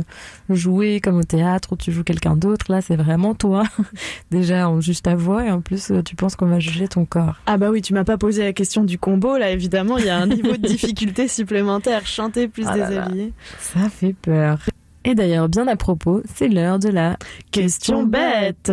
[0.50, 2.72] jouer comme au théâtre où tu joues quelqu'un d'autre.
[2.72, 3.64] Là, c'est vraiment toi.
[4.32, 7.06] Déjà, on juge ta voix et en plus, euh, tu penses qu'on va juger ton
[7.06, 7.36] corps.
[7.46, 10.10] Ah bah oui, tu m'as pas posé la question du combo, là évidemment, il y
[10.10, 12.06] a un niveau de difficulté supplémentaire.
[12.06, 13.34] Chanter plus Ah déshabillé.
[13.60, 14.60] Ça fait peur.
[15.04, 17.18] Et d'ailleurs, bien à propos, c'est l'heure de la
[17.52, 18.72] Question bête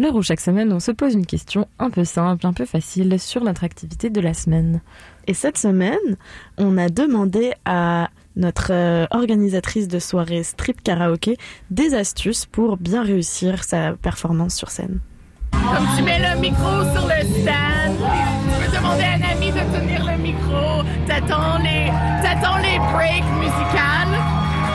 [0.00, 3.18] L'heure où chaque semaine on se pose une question un peu simple, un peu facile
[3.18, 4.80] sur notre activité de la semaine.
[5.26, 6.16] Et cette semaine,
[6.56, 11.36] on a demandé à notre euh, organisatrice de soirée strip karaoké
[11.72, 15.00] des astuces pour bien réussir sa performance sur scène.
[15.50, 19.58] Comme tu mets le micro sur le stand, tu peux demander à un ami de
[19.76, 21.90] tenir le micro, t'attends les,
[22.22, 24.14] t'attends les breaks musicales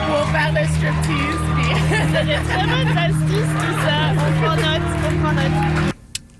[0.06, 1.40] pour faire le striptease.
[1.56, 1.74] puis-
[2.12, 4.12] C'est des très bonnes astuces tout ça.
[4.12, 5.03] On prend note.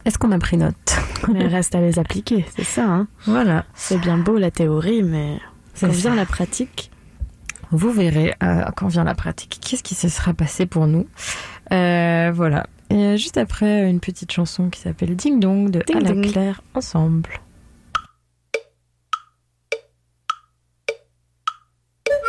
[0.04, 0.74] Est-ce qu'on a pris note
[1.32, 2.84] Mais reste à les appliquer, c'est ça.
[2.84, 3.64] Hein Voilà.
[3.74, 5.38] c'est bien beau la théorie, mais
[5.80, 6.16] quand vient ça.
[6.16, 6.90] la pratique,
[7.70, 11.06] Vous verrez euh, quand vient la pratique qu'est-ce qui se sera passé pour nous.
[11.72, 12.66] Euh, voilà.
[12.90, 16.30] Et juste après, une petite chanson qui s'appelle Ding Dong de Ding Dong.
[16.30, 17.30] Claire ensemble.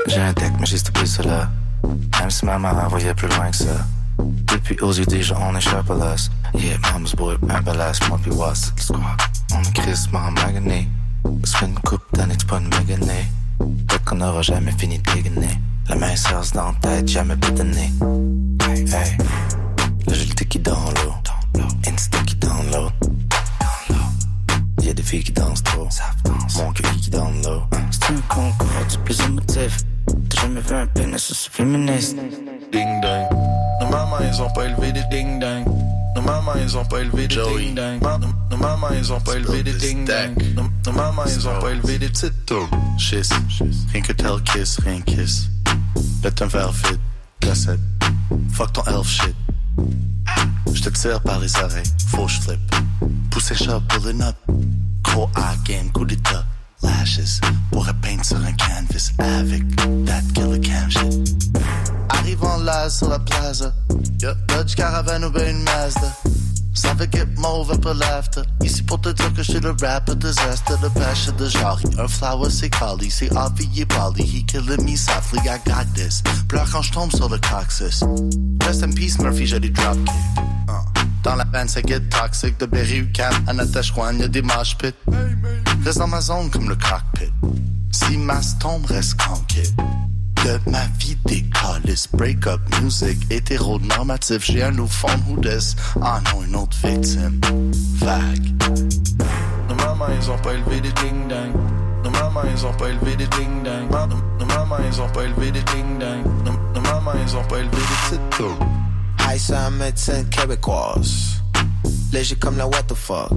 [0.07, 1.49] J'ai un deck, mais j'ai stoppé cela.
[2.19, 3.85] Même si ma mère voyait plus loin que ça.
[4.25, 6.31] Depuis des gens, on échappe à l'os.
[6.53, 9.01] Yeah, mama's boy, un ballast, moi pis Watts, le squad.
[9.53, 10.87] On est crissement magané.
[11.43, 13.27] Ça fait une coupe d'années c'est pas une méganée.
[13.59, 15.59] Peut-être qu'on aura jamais fini de dégainer.
[15.89, 17.91] La main serse dans la tête, jamais bétonné.
[18.67, 19.17] Hey, hey.
[20.07, 21.13] Le ticket dans l'eau.
[21.87, 22.91] Insta qui download.
[24.81, 25.87] Y'a des filles qui dansent trop.
[26.57, 27.63] Mon cul qui donne l'eau.
[27.91, 29.77] C'est un concours du plus émotif.
[30.29, 32.15] T'as jamais vu un pénis aussi féministe.
[32.71, 33.25] Ding dong.
[33.81, 35.65] Nos mamans, ils ont pas élevé des ding dong.
[36.15, 38.01] Nos mamans, ils ont pas élevé des ding dong.
[38.01, 40.35] Ma- Nos, mamans, ils ont pas élevé des ding dong.
[40.85, 42.69] Nos, mamans, ils ont pas élevé des petites tours.
[42.97, 43.29] Chiss,
[43.91, 45.49] rien que tel kiss, rien kiss.
[46.23, 46.99] Let un verre vide,
[47.39, 47.79] cassette.
[48.53, 49.35] Fuck ton elf shit.
[50.73, 52.75] Je te tire par les oreilles, faut que je flippe.
[53.31, 54.35] Pousser chat, pulling up.
[55.03, 56.43] Gros eye game, coup d'état.
[56.85, 59.63] Lashes, pourrait peindre sur un canvas avec
[60.05, 61.55] that killer cam shit.
[62.09, 63.73] Arrivons là sur la plaza.
[64.47, 66.13] Dodge Caravan ou ben une Mazda.
[66.73, 68.41] Ça veut get mauve up l'after.
[68.61, 71.79] Ici pour te dire que je suis le rapper disaster, le pêche de genre.
[71.97, 74.23] Un flower c'est Carly, c'est et Polly.
[74.23, 76.21] He killing me softly, I got this.
[76.49, 78.03] Pleure quand je tombe sur le coccyx.
[78.61, 80.13] Rest in peace Murphy, j'ai des dropkicks.
[80.67, 81.04] Uh.
[81.25, 82.57] Dans la band, ça get toxic.
[82.59, 84.93] De Berry UQAM à Natashquan, y'a des mosh pits.
[85.83, 87.31] Reste dans ma zone comme le cockpit.
[87.91, 89.75] Si ma tombe reste tranquille.
[90.45, 95.75] De ma vie décalisse, break-up music, hétéronormatif, j'ai un nouveau phone, who this?
[96.03, 97.41] Ah non, une autre victime,
[97.95, 98.51] vague.
[99.67, 101.51] Nos mamans, ils ont pas élevé des ding dong.
[102.03, 103.89] Nos mamans, ils ont pas élevé des ding dong.
[103.91, 106.23] Ma- Nos, mamans, ils ont pas élevé des ding dong.
[106.45, 108.29] Nos, nos mamans, ils ont pas élevé des petites
[109.35, 109.35] tours.
[109.35, 111.41] High ça médecine québécoise.
[112.11, 113.31] Léger comme la what the fuck.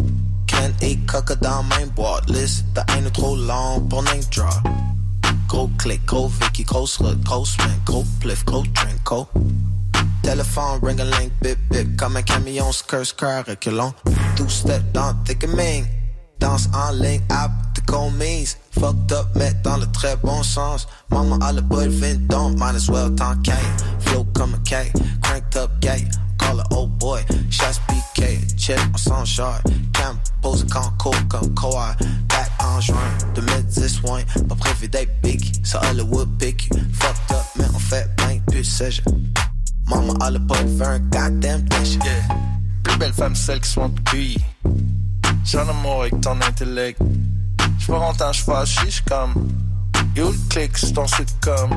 [0.47, 2.29] Ken et coca dans main boîte.
[2.31, 4.69] Liste de haine trop long pour name drop.
[5.49, 9.27] Gros click, gros Vicky, grosse route, grosse main, gros pliff, gros drink, go.
[10.23, 13.95] Téléphone ring a link, bip bip, comme un camion, skr skr, reculons.
[14.37, 15.87] Two step dans thick and ming.
[16.39, 18.57] Danse en ligne, app de commise.
[18.79, 20.87] Fucked up, mais dans le très bon sens.
[21.11, 23.35] Maman a le boy vin, don't might as well tant.
[24.01, 26.07] Flow comme un K, cranked up gay.
[26.39, 27.21] Call it old boy,
[27.51, 29.61] shots PK, check on son genre.
[29.93, 31.97] Cam pose quand cool comme Kawhi.
[32.29, 32.97] Back en juin
[33.35, 34.25] 2010, ouais.
[34.49, 36.71] Pas prévu d'être big, ça Hollywood pick.
[36.93, 39.03] Fucked up, mais on fait plein plus sèche.
[39.89, 41.95] Maman a le boy veut un goddamn dish.
[42.05, 42.37] Yeah.
[42.85, 44.39] Plus belle femme, celle qui sont depuis.
[45.45, 47.01] J'ai un amour avec ton intellect.
[47.89, 49.33] J'suis pas content, j'suis fâché, j'suis comme.
[50.15, 51.71] Yo, le click, c'est ton sitcom.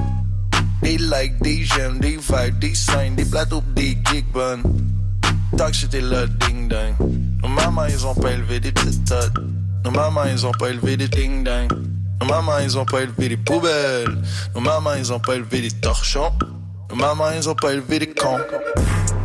[0.81, 4.61] Des likes, des j'aime, des vibes, des signs, des plateaux, des gigs bonnes.
[5.57, 6.95] Tant que j'étais là, ding dong.
[7.41, 9.13] Nos mamans, ils ont pas élevé des petites.
[9.85, 11.71] Nos mamans, ils ont pas élevé des ding dong.
[12.19, 14.21] Nos mamans, ils ont pas élevé des poubelles.
[14.53, 16.33] Nos mamans, ils ont pas élevé des torchons.
[16.89, 18.37] Nos mamans, ils ont pas élevé des cons.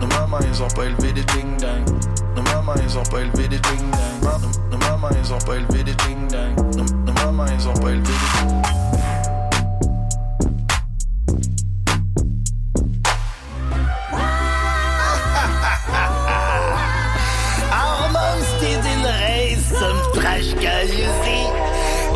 [0.01, 1.99] Nos mamans, ils ont pas élevé des ding dong.
[2.37, 4.41] Nos mamans, ils ont pas élevé des ding dong.
[4.71, 6.66] Nos, mamans, ils ont pas élevé des ding dong
[7.27, 8.13] maman, ils ont pas élevé
[17.73, 21.47] Hormones, steed in race, some trash can you see?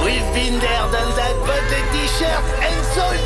[0.04, 3.20] We've been there, done that, but t-shirt and sold!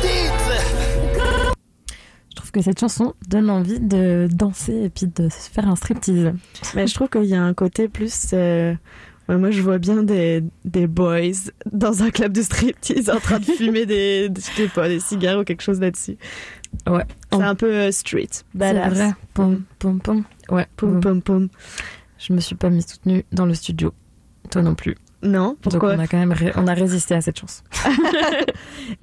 [2.29, 6.33] Je trouve que cette chanson donne envie de danser et puis de faire un striptease.
[6.75, 8.31] Mais je trouve qu'il y a un côté plus.
[8.33, 8.73] Euh,
[9.29, 13.39] ouais, moi, je vois bien des, des boys dans un club de striptease en train
[13.39, 16.17] de fumer des, des- je sais pas, des cigares ou quelque chose là-dessus.
[16.87, 17.05] Ouais.
[17.31, 18.27] C'est un peu euh, street.
[18.53, 18.93] Badass.
[18.93, 19.13] C'est vrai.
[19.33, 20.23] Pom, pom, pom.
[20.49, 20.67] Ouais.
[20.77, 21.49] Pom, pom, pom.
[22.17, 23.93] Je me suis pas mise toute nue dans le studio.
[24.51, 24.95] Toi non plus.
[25.23, 27.63] Non, pourquoi Donc on a quand même ré- on a résisté à cette chance.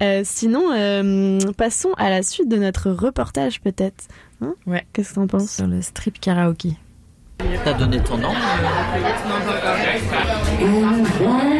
[0.01, 4.05] Euh, sinon, euh, passons à la suite de notre reportage, peut-être.
[4.41, 4.55] Hein?
[4.65, 4.85] Ouais.
[4.93, 5.51] Qu'est-ce que t'en penses?
[5.51, 6.77] Sur le strip karaoké.
[7.63, 8.33] T'as donné ton nom
[11.19, 11.52] But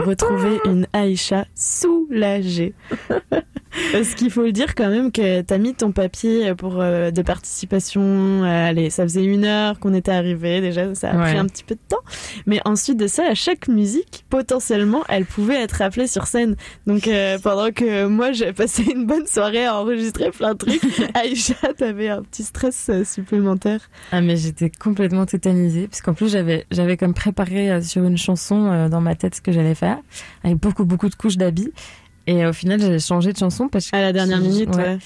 [0.00, 2.74] retrouvé une Aïcha soulagée.
[3.92, 7.22] Parce qu'il faut le dire quand même que t'as mis ton papier pour euh, de
[7.22, 8.00] participation.
[8.02, 11.30] euh, allez, ça faisait une heure qu'on était arrivé déjà, ça a Ouais.
[11.30, 11.98] pris un petit peu de temps.
[12.46, 16.56] Mais ensuite de ça, à chaque musique, potentiellement, elle pouvait être appelée sur scène.
[16.86, 20.82] Donc euh, pendant que moi j'ai passé une bonne soirée à enregistrer plein de trucs,
[21.14, 23.80] Aïcha, t'avais un petit stress euh, supplémentaire.
[24.12, 28.16] Ah mais j'étais complètement tétanisée parce qu'en plus j'avais j'avais comme préparé euh, sur une
[28.18, 29.98] chanson euh, dans ma tête ce que j'allais faire
[30.44, 31.72] avec beaucoup beaucoup de couches d'habits
[32.26, 34.98] et au final j'avais changé de chanson parce que à la dernière minute, ouais.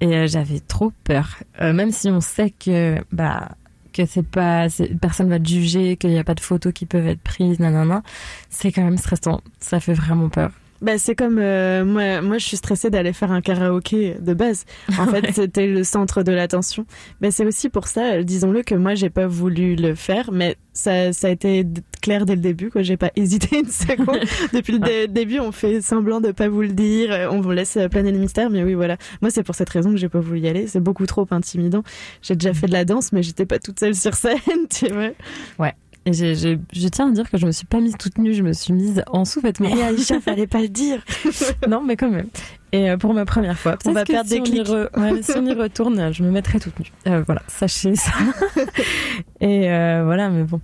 [0.00, 1.36] et euh, j'avais trop peur.
[1.60, 3.50] Euh, même si on sait que bah
[3.92, 4.66] que c'est pas
[5.00, 8.02] personne va te juger qu'il n'y a pas de photos qui peuvent être prises nanana
[8.48, 9.40] c'est quand même stressant.
[9.60, 10.50] Ça fait vraiment peur
[10.80, 14.64] Bah, c'est comme euh, moi, moi, je suis stressée d'aller faire un karaoké de base.
[14.98, 16.86] En fait, c'était le centre de l'attention.
[17.20, 20.56] Mais c'est aussi pour ça, euh, disons-le, que moi, j'ai pas voulu le faire, mais
[20.72, 21.66] ça, ça a été
[22.00, 24.20] clair dès le début, que j'ai pas hésité une seconde.
[24.52, 27.50] Depuis le dé- début, on fait semblant de pas vous le dire, euh, on vous
[27.50, 28.96] laisse planer le mystère, mais oui, voilà.
[29.20, 30.68] Moi, c'est pour cette raison que j'ai pas voulu y aller.
[30.68, 31.82] C'est beaucoup trop intimidant.
[32.22, 34.38] J'ai déjà fait de la danse, mais j'étais pas toute seule sur scène,
[34.70, 35.10] tu vois.
[35.58, 35.74] Ouais.
[36.10, 38.52] Et je tiens à dire que je me suis pas mise toute nue, je me
[38.52, 39.68] suis mise en sous-vêtements.
[39.74, 41.02] Mais Aïcha, fallait pas le dire.
[41.68, 42.28] non, mais quand même.
[42.72, 44.66] Et euh, pour ma première fois, On va perdre si des on y clics.
[44.66, 46.92] re- ouais, si on y retourne, je me mettrai toute nue.
[47.06, 48.12] Euh, voilà, sachez ça.
[49.40, 50.60] Et euh, voilà, mais bon.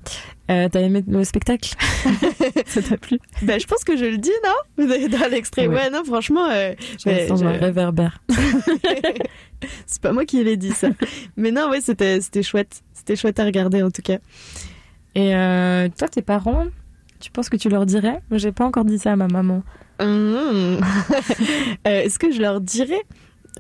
[0.51, 1.75] Euh, T'as aimé le spectacle?
[2.67, 3.19] Ça t'a plu?
[3.43, 4.87] Bah, je pense que je le dis, non?
[4.87, 5.67] Dans l'extrait.
[5.67, 5.75] Ouais.
[5.75, 5.91] Ouais.
[5.91, 6.47] non, franchement.
[6.51, 8.21] euh, Je mais sens je- un réverbère.
[9.87, 10.89] C'est pas moi qui l'ai dit, ça.
[11.37, 12.83] mais non, ouais, c'était chouette.
[12.93, 14.19] C'était chouette à regarder, en tout cas.
[15.15, 16.67] Et euh, toi, tes parents,
[17.21, 18.21] tu penses que tu leur dirais?
[18.31, 19.63] Moi, j'ai pas encore dit ça à ma maman.
[20.01, 20.81] Euh,
[21.85, 23.03] Est-ce que je leur dirais?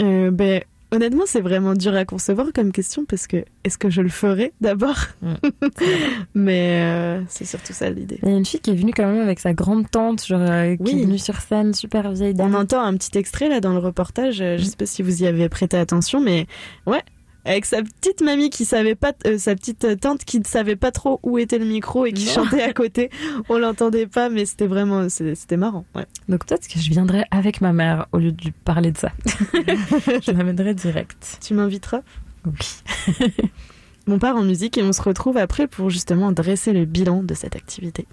[0.00, 4.00] Euh, Ben, honnêtement, c'est vraiment dur à concevoir comme question parce que est-ce que je
[4.02, 4.96] le ferais d'abord?
[6.34, 8.18] Mais euh, c'est surtout ça l'idée.
[8.22, 10.40] Il y a une fille qui est venue quand même avec sa grande tante, genre,
[10.42, 11.00] euh, qui Oui.
[11.02, 12.54] est venue sur scène, super vieille dame.
[12.54, 14.36] On entend un petit extrait là dans le reportage.
[14.38, 16.46] Je sais pas si vous y avez prêté attention, mais
[16.86, 17.02] ouais.
[17.44, 20.90] Avec sa petite mamie qui savait pas, euh, sa petite tante qui ne savait pas
[20.90, 22.32] trop où était le micro et qui Non.
[22.32, 23.10] chantait à côté.
[23.48, 25.84] On l'entendait pas, mais c'était vraiment, c'était marrant.
[25.94, 26.06] Ouais.
[26.28, 29.12] Donc peut-être que je viendrai avec ma mère au lieu de lui parler de ça.
[29.56, 31.38] je l'amènerai direct.
[31.44, 32.00] Tu m'inviteras?
[32.46, 33.24] Oui.
[34.06, 37.32] On part en musique et on se retrouve après pour justement dresser le bilan de
[37.32, 38.06] cette activité.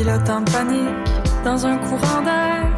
[0.00, 1.10] Pilote en panique
[1.44, 2.70] dans un courant d'air.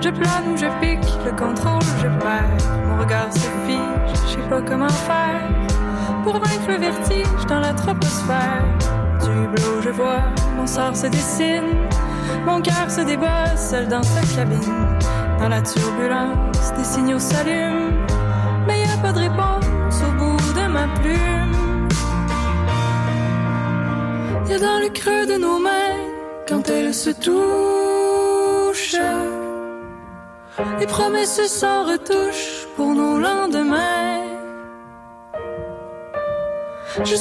[0.00, 2.66] Je plane ou je pique, le contrôle je perds.
[2.88, 5.48] Mon regard se fige, je sais pas comment faire.
[6.24, 8.64] Pour vaincre le vertige dans la troposphère.
[9.22, 10.24] Du hublot je vois,
[10.56, 11.86] mon sort se dessine.
[12.44, 14.98] Mon cœur se débat seul dans sa cabine.
[15.38, 17.92] Dans la turbulence, des signaux s'allument.
[18.66, 21.46] Mais y a pas de réponse au bout de ma plume.
[24.48, 25.75] Y dans le creux de nos mains,
[26.48, 28.96] quand elles se touchent,
[30.78, 34.06] les promesses sans retouche pour nos lendemains.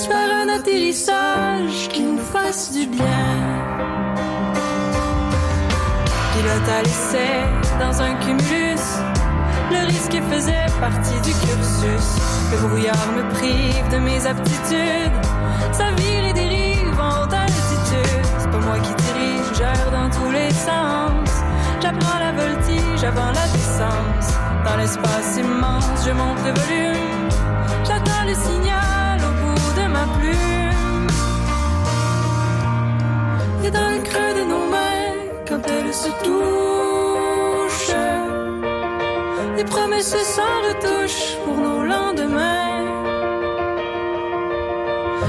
[0.07, 3.01] Faire un atterrissage qui nous fasse du bien.
[6.33, 7.43] Pilote à l'essai
[7.79, 8.85] dans un cumulus.
[9.71, 12.09] Le risque faisait partie du cursus.
[12.51, 15.25] Le brouillard me prive de mes aptitudes.
[15.73, 16.34] Sa vie
[21.81, 24.27] J'apprends la voltige avant la descente.
[24.65, 27.29] Dans l'espace immense, je monte le volume.
[27.83, 31.07] J'attends le signal au bout de ma plume.
[33.63, 35.13] Et dans le creux de nos mains,
[35.47, 37.95] quand elles se touchent,
[39.57, 42.63] les promesses sans retouche pour nos lendemains.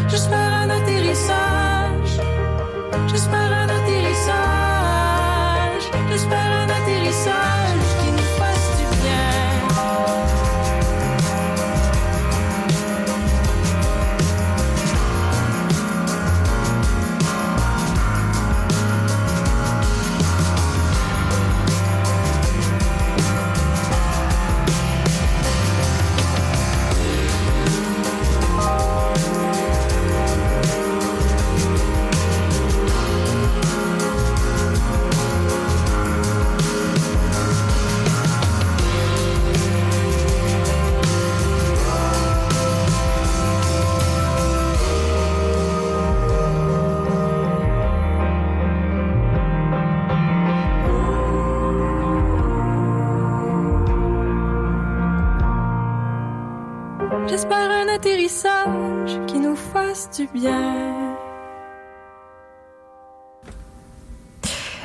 [0.09, 2.20] J'espère un atterrissage,
[3.09, 3.65] j'espère un
[7.09, 7.86] un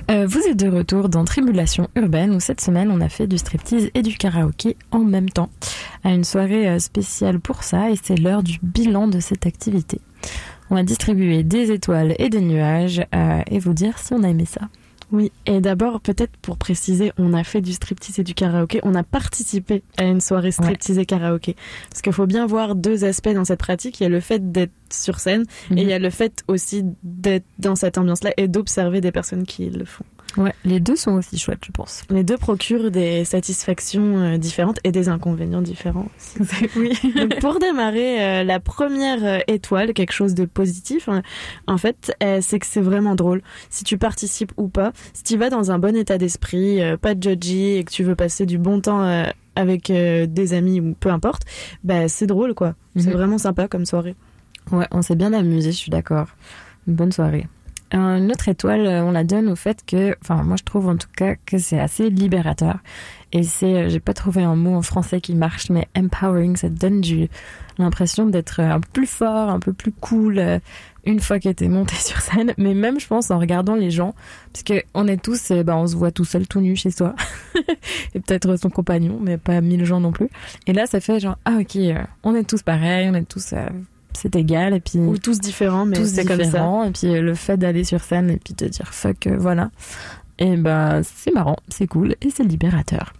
[0.09, 3.38] Euh, vous êtes de retour dans Tribulation urbaine où cette semaine on a fait du
[3.38, 5.49] striptease et du karaoké en même temps
[6.03, 10.01] à une soirée euh, spéciale pour ça et c'est l'heure du bilan de cette activité.
[10.69, 14.30] On va distribuer des étoiles et des nuages euh, et vous dire si on a
[14.30, 14.61] aimé ça.
[15.12, 18.80] Oui, et d'abord, peut-être pour préciser, on a fait du striptease et du karaoké.
[18.84, 21.55] On a participé à une soirée striptease et karaoké.
[21.89, 23.99] Parce qu'il faut bien voir deux aspects dans cette pratique.
[23.99, 26.84] Il y a le fait d'être sur scène et il y a le fait aussi
[27.03, 30.05] d'être dans cette ambiance-là et d'observer des personnes qui le font.
[30.38, 32.03] Ouais, les deux sont aussi chouettes, je pense.
[32.09, 36.07] Les deux procurent des satisfactions euh, différentes et des inconvénients différents
[36.39, 36.69] aussi.
[36.77, 36.97] oui.
[37.15, 41.21] Donc pour démarrer, euh, la première euh, étoile, quelque chose de positif, hein,
[41.67, 43.41] en fait, c'est que c'est vraiment drôle.
[43.69, 47.21] Si tu participes ou pas, si tu vas dans un bon état d'esprit, pas de
[47.29, 49.25] judgy et que tu veux passer du bon temps
[49.55, 51.43] avec des amis ou peu importe,
[51.84, 52.75] bah c'est drôle quoi.
[52.95, 53.13] C'est Mhm.
[53.13, 54.15] vraiment sympa comme soirée.
[54.71, 56.27] Ouais, on s'est bien amusé, je suis d'accord.
[56.88, 57.47] Bonne soirée.
[57.98, 60.98] Une autre étoile, euh, on la donne au fait que, enfin, moi je trouve en
[60.98, 62.78] tout cas que c'est assez libérateur.
[63.34, 66.70] Et c'est, euh, j'ai pas trouvé un mot en français qui marche, mais empowering, ça
[66.70, 67.30] donne du,
[67.78, 70.60] l'impression d'être un peu plus fort, un peu plus cool, euh,
[71.06, 72.54] une fois que t'es monté sur scène.
[72.58, 74.14] Mais même, je pense, en regardant les gens,
[74.54, 76.92] parce que on est tous, euh, bah, on se voit tout seul, tout nu chez
[76.92, 77.16] soi.
[78.14, 80.30] et peut-être son compagnon, mais pas mille gens non plus.
[80.68, 83.54] Et là, ça fait genre, ah ok, euh, on est tous pareils, on est tous,
[83.54, 83.68] euh,
[84.22, 84.99] c'est égal, et puis.
[84.99, 86.84] Ou tous différents, mais tous c'est comme ça.
[86.86, 89.72] Et puis euh, le fait d'aller sur scène et puis te dire fuck, euh, voilà.
[90.38, 93.13] Et ben, c'est marrant, c'est cool et c'est libérateur.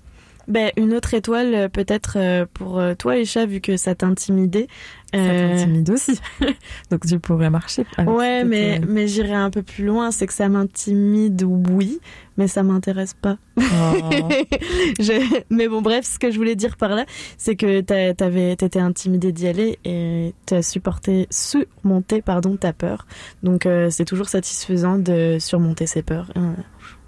[0.52, 4.68] Ben, une autre étoile, euh, peut-être euh, pour euh, toi, Isha, vu que ça t'intimidait.
[5.14, 6.20] Ça t'intimide aussi.
[6.92, 7.86] Donc tu pourrais marcher.
[8.06, 10.12] Ouais, mais, mais j'irai un peu plus loin.
[10.12, 12.00] C'est que ça m'intimide, oui,
[12.38, 13.38] mais ça m'intéresse pas.
[13.58, 13.62] Oh.
[15.00, 17.06] Je- Mais bon, bref, ce que je voulais dire par là,
[17.38, 23.06] c'est que t'avais, t'étais intimidé d'y aller et t'as supporté, surmonté, pardon, ta peur.
[23.44, 26.32] Donc euh, c'est toujours satisfaisant de surmonter ses peurs.
[26.38, 26.54] Euh,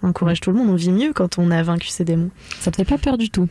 [0.04, 2.30] on encourage tout le monde, on vit mieux quand on a vaincu ses démons.
[2.60, 3.48] Ça te fait pas peur du tout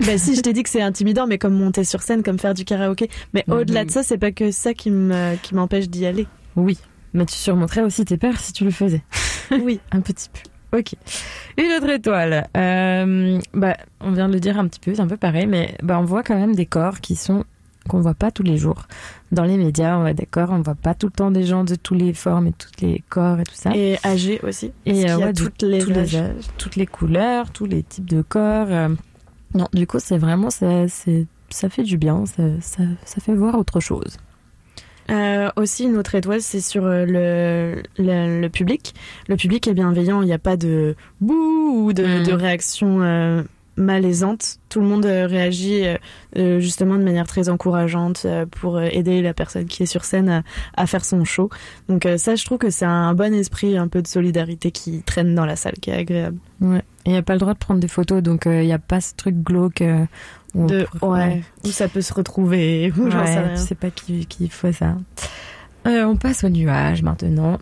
[0.00, 2.54] Bah si, je t'ai dit que c'est intimidant, mais comme monter sur scène, comme faire
[2.54, 3.08] du karaoké.
[3.32, 6.26] Mais au-delà de ça, c'est pas que ça qui m'empêche d'y aller.
[6.56, 6.78] Oui,
[7.14, 9.02] mais tu surmonterais aussi tes peurs si tu le faisais.
[9.50, 10.78] oui, un petit peu.
[10.78, 10.94] Ok.
[11.56, 12.48] Une autre étoile.
[12.56, 15.74] Euh, bah, on vient de le dire un petit peu, c'est un peu pareil, mais
[15.82, 17.44] bah, on voit quand même des corps qui sont
[17.90, 18.86] qu'on voit pas tous les jours.
[19.32, 21.74] Dans les médias, on des corps, on voit pas tout le temps des gens de
[21.74, 23.70] tous les formes et tous les corps et tout ça.
[23.76, 24.72] Et âgés aussi.
[24.86, 26.14] Et euh, qu'il y a ouais, de toutes les tous âges.
[26.16, 28.68] âges, toutes les couleurs, tous les types de corps.
[28.70, 28.88] euh.
[29.54, 33.34] Non, du coup, c'est vraiment ça, c'est ça fait du bien, ça, ça, ça fait
[33.34, 34.16] voir autre chose.
[35.10, 38.94] Euh, aussi, une autre étoile, c'est sur le, le, le public.
[39.28, 42.26] Le public est bienveillant, il n'y a pas de bouh ou de, Mm.
[42.26, 43.42] de réaction euh,
[43.76, 44.58] malaisante.
[44.68, 45.96] Tout le monde euh, réagit euh,
[46.36, 50.04] euh, justement de manière très encourageante euh, pour euh, aider la personne qui est sur
[50.04, 50.42] scène à,
[50.76, 51.50] à faire son show.
[51.88, 55.02] Donc euh, ça, je trouve que c'est un bon esprit, un peu de solidarité qui
[55.02, 56.38] traîne dans la salle, qui est agréable.
[56.60, 56.82] Ouais.
[57.06, 58.78] Et il n'y a pas le droit de prendre des photos, donc il n'y a
[58.78, 59.80] pas ce truc glauque.
[59.80, 60.04] euh,
[60.54, 63.56] où De, ouais, où ça peut se retrouver, ou Ouais, sais rien.
[63.56, 64.96] Sais pas qui, qui fait ça.
[65.86, 67.58] Euh, on passe aux nuages maintenant.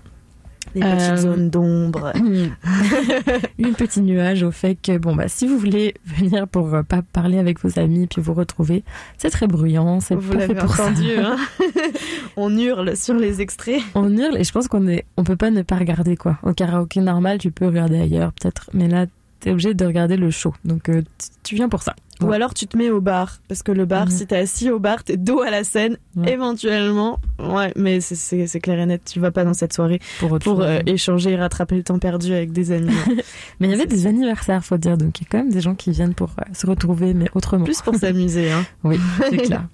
[0.75, 2.13] Les petites Euh, zones d'ombre.
[3.59, 7.03] Une petite nuage au fait que, bon, bah, si vous voulez venir pour euh, pas
[7.03, 8.85] parler avec vos amis puis vous retrouver,
[9.17, 11.37] c'est très bruyant, c'est Vous pas fait l'avez entendu, hein
[12.37, 13.81] On hurle sur les extraits.
[13.95, 16.39] On hurle et je pense qu'on est, on peut pas ne pas regarder quoi.
[16.43, 19.07] Au karaoké normal, tu peux regarder ailleurs peut-être, mais là,
[19.41, 20.53] t'es obligé de regarder le show.
[20.65, 21.03] Donc, euh,
[21.43, 21.95] tu- viens pour ça.
[22.21, 24.11] Ou alors tu te mets au bar, parce que le bar, Mhm.
[24.11, 27.21] si t'es assis au bar, t'es dos à la scène, éventuellement.
[27.39, 30.59] Ouais, mais c'est- clair et net, tu vas pas dans cette soirée pour, chose.
[30.63, 32.89] euh, échanger et rattraper le temps perdu avec des amis.
[33.61, 35.61] Mais il y avait des anniversaires, faut dire, donc il y a quand même des
[35.61, 37.65] gens qui viennent pour euh, se retrouver, mais autrement.
[37.65, 38.65] Plus pour s'amuser, hein.
[38.85, 38.99] Oui,
[39.31, 39.69] c'est clair.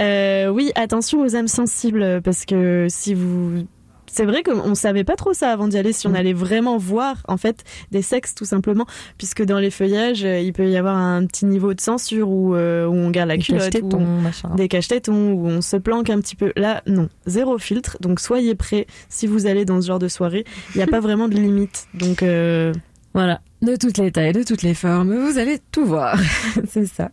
[0.00, 3.66] Euh, oui, attention aux âmes sensibles, parce que si vous...
[4.10, 6.10] C'est vrai qu'on savait pas trop ça avant d'y aller, si Mm.
[6.10, 8.86] on allait vraiment voir, en fait, des sexes, tout simplement,
[9.18, 12.54] puisque dans les feuillages, euh, il peut y avoir un petit niveau de censure où,
[12.54, 14.54] euh, où on garde la Des culotte, on- machin.
[14.56, 16.52] des cache-tétons, où on se planque un petit peu.
[16.56, 20.44] Là, non, zéro filtre, donc soyez prêts si vous allez dans ce genre de soirée.
[20.74, 22.22] Il n'y a pas vraiment de limite, donc...
[22.22, 22.72] euh,
[23.14, 26.16] Voilà, de toutes les tailles, de toutes les formes, vous allez tout voir.
[26.68, 27.10] c'est ça.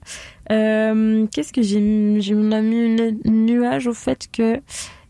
[0.52, 4.60] Euh, Qu'est-ce que j'ai mis J'ai mis une nuage au fait que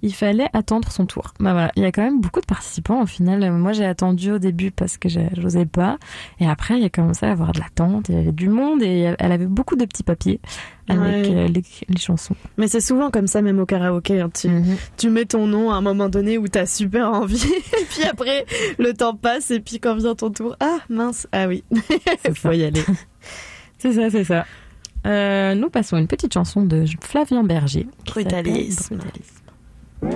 [0.05, 1.33] il fallait attendre son tour.
[1.39, 3.51] Bah voilà, il y a quand même beaucoup de participants au final.
[3.51, 5.97] Moi, j'ai attendu au début parce que j'osais pas,
[6.39, 8.09] et après, il y a commencé à avoir de l'attente.
[8.09, 10.39] Il y avait du monde et elle avait beaucoup de petits papiers
[10.87, 11.35] avec Ouais.
[11.35, 12.35] euh, les, les chansons.
[12.57, 14.21] Mais c'est souvent comme ça, même au karaoké.
[14.21, 14.29] hein.
[14.33, 14.75] Tu, Mhm.
[14.97, 17.43] tu mets ton nom à un moment donné où t'as super envie,
[17.81, 18.45] et puis après,
[18.77, 21.63] le temps passe, et puis quand vient ton tour, ah mince, ah oui,
[22.35, 22.83] faut y aller.
[23.79, 24.45] C'est ça, c'est ça.
[25.05, 27.85] Euh, nous passons à une petite chanson de Flavien Berger.
[28.07, 28.95] Brutalisme.
[28.95, 29.35] Brutalisme.
[30.01, 30.09] Un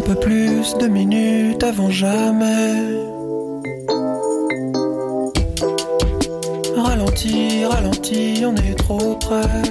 [0.00, 3.15] peu plus de minutes avant jamais.
[6.86, 9.62] Ralenti, ralenti, on est trop près.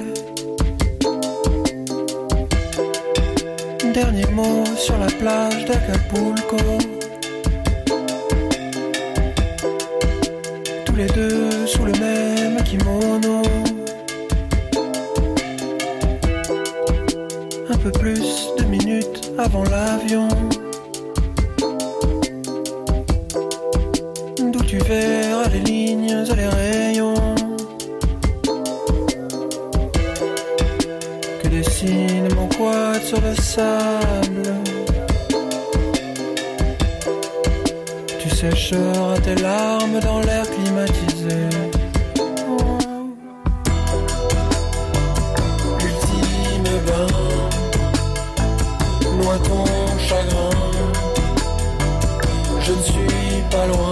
[3.94, 6.58] Dernier mot sur la plage d'Acapulco.
[10.84, 13.40] Tous les deux sous le même kimono.
[17.70, 20.28] Un peu plus de minutes avant l'avion.
[24.52, 25.96] D'où tu verras les lignes
[26.36, 26.85] les rayons.
[33.02, 34.54] Sur le sable.
[38.18, 41.38] Tu sécheras tes larmes dans l'air climatisé.
[45.84, 47.06] Ultime bain,
[49.20, 49.64] noie ton
[49.98, 50.50] chagrin.
[52.60, 53.85] Je ne suis pas loin,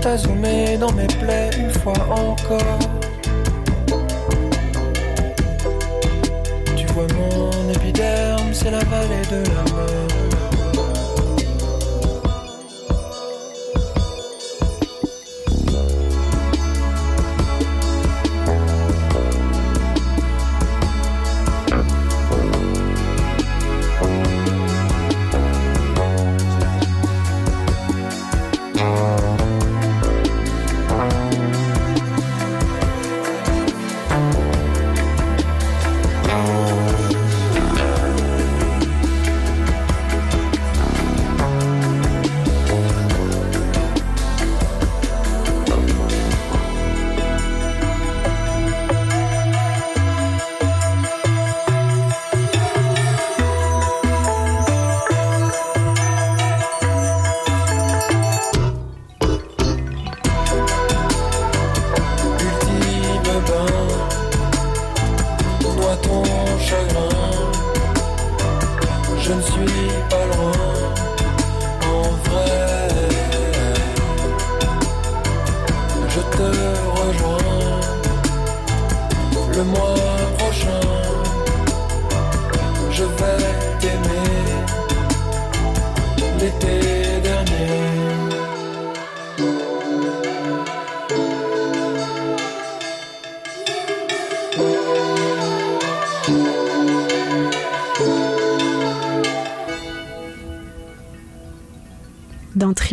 [0.00, 2.78] T'as zoomé dans mes plaies une fois encore.
[6.76, 9.67] Tu vois mon épiderme, c'est la vallée de la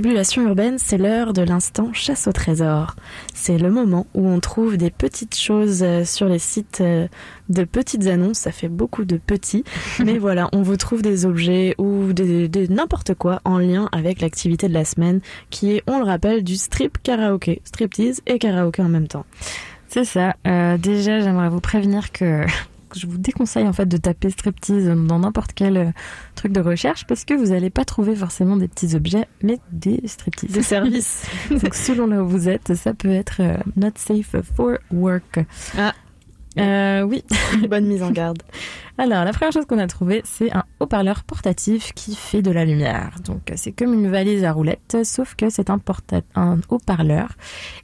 [0.06, 2.96] Tribulation urbaine, c'est l'heure de l'instant chasse au trésor.
[3.34, 7.08] C'est le moment où on trouve des petites choses euh, sur les sites euh,
[7.50, 8.38] de petites annonces.
[8.38, 9.64] Ça fait beaucoup de petits,
[10.06, 14.68] mais voilà, on vous trouve des objets ou des- n'importe quoi en lien avec l'activité
[14.68, 18.90] de la semaine, qui est, on le rappelle, du strip karaoké, striptease et karaoké en
[18.90, 19.26] même temps.
[19.88, 20.36] C'est ça.
[20.46, 22.46] Euh, déjà, j'aimerais vous prévenir que
[22.96, 25.92] que je vous déconseille en fait de taper striptease dans n'importe quel euh,
[26.36, 30.02] truc de recherche parce que vous n'allez pas trouver forcément des petits objets, mais des
[30.06, 30.52] striptease.
[30.52, 31.26] Des services.
[31.50, 35.40] Donc selon là où vous êtes, ça peut être euh, not safe for work.
[35.78, 35.94] Ah.
[36.58, 37.24] Euh, oui.
[37.70, 38.42] Bonne mise en garde.
[38.98, 42.64] Alors, la première chose qu'on a trouvée, c'est un haut-parleur portatif qui fait de la
[42.64, 43.18] lumière.
[43.26, 45.82] Donc, c'est comme une valise à roulettes, sauf que c'est un,
[46.36, 47.34] un haut-parleur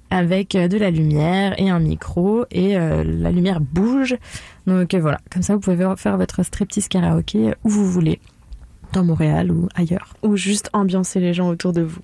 [0.09, 4.15] avec euh, de la lumière et un micro, et euh, la lumière bouge.
[4.67, 8.21] Donc, euh, voilà, comme ça, vous pouvez faire votre striptease karaoké où vous voulez,
[8.93, 10.13] dans Montréal ou ailleurs.
[10.23, 12.01] Ou juste ambiancer les gens autour de vous.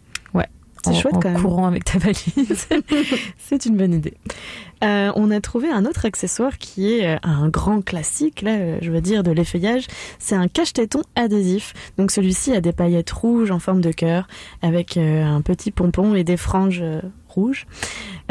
[0.88, 1.42] C'est En- chouette en quand même.
[1.42, 2.68] courant avec ta valise.
[3.38, 4.14] c'est une bonne idée.
[4.84, 8.78] Euh, on a trouvé un autre accessoire qui est euh, un grand classique, là, euh,
[8.82, 9.88] je veux dire, de l'effeuillage.
[10.20, 11.74] C'est un cache-téton adhésif.
[11.98, 14.28] Donc celui-ci a des paillettes rouges en forme de cœur,
[14.62, 16.84] avec un petit pompon et des franges
[17.28, 17.66] rouges.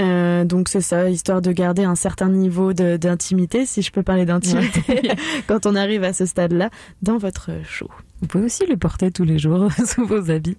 [0.01, 4.25] Euh, donc c'est ça, histoire de garder un certain niveau d'intimité, si je peux parler
[4.27, 4.83] d'intimité,
[5.49, 6.71] quand on arrive à ce stade-là,
[7.03, 7.89] dans votre show.
[8.21, 10.59] Vous pouvez aussi le porter tous les jours sous vos habits,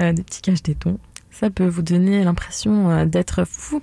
[0.00, 0.98] euh, des petits caches-tétons.
[1.38, 3.80] Ça peut vous donner l'impression euh, d'être fou.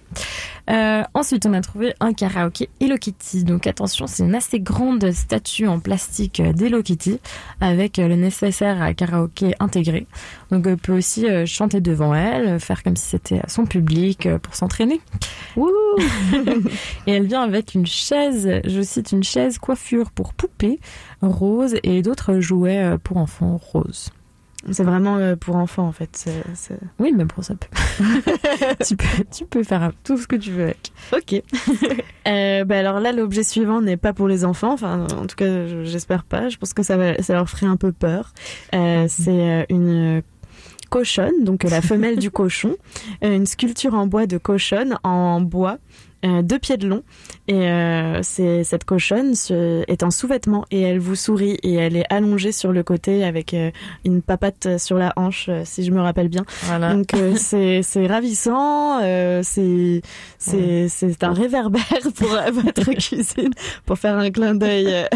[0.69, 3.45] Euh, ensuite, on a trouvé un karaoké Hello Kitty.
[3.45, 7.18] Donc attention, c'est une assez grande statue en plastique euh, d'Hello Kitty
[7.61, 10.06] avec le nécessaire à karaoké intégré.
[10.52, 14.99] Donc on peut aussi chanter devant elle, faire comme si c'était son public pour s'entraîner.
[17.07, 20.82] et elle vient avec une chaise, je cite une chaise coiffure pour poupée
[21.22, 24.11] rose et d'autres jouets pour enfants roses.
[24.72, 26.10] C'est vraiment euh, pour enfants en fait.
[26.14, 27.68] c'est- c'est- Oui, mais bon, ça peut.
[28.86, 30.92] tu, peux tu peux faire tout ce que tu veux avec.
[31.14, 31.42] Ok.
[32.28, 34.74] Euh, bah alors là, l'objet suivant n'est pas pour les enfants.
[34.74, 36.50] Enfin, en tout cas, je- j'espère pas.
[36.50, 38.34] Je pense que ça, va, ça leur ferait un peu peur.
[38.74, 40.24] Euh, c'est euh, une
[40.90, 42.76] cochonne, donc la femelle du cochon,
[43.22, 45.78] une sculpture en bois de cochonne en bois.
[46.26, 47.03] Euh, deux pieds de long.
[47.47, 49.34] Et euh, c'est cette cochonne
[49.88, 53.53] est en sous-vêtements et elle vous sourit et elle est allongée sur le côté avec
[53.53, 53.69] euh,
[54.03, 56.43] une papate sur la hanche, si je me rappelle bien.
[56.64, 56.95] Voilà.
[56.95, 58.99] Donc c'est c'est ravissant,
[59.43, 60.02] c'est
[60.39, 61.84] c'est c'est un réverbère
[62.15, 63.52] pour votre cuisine
[63.85, 65.07] pour faire un clin d'œil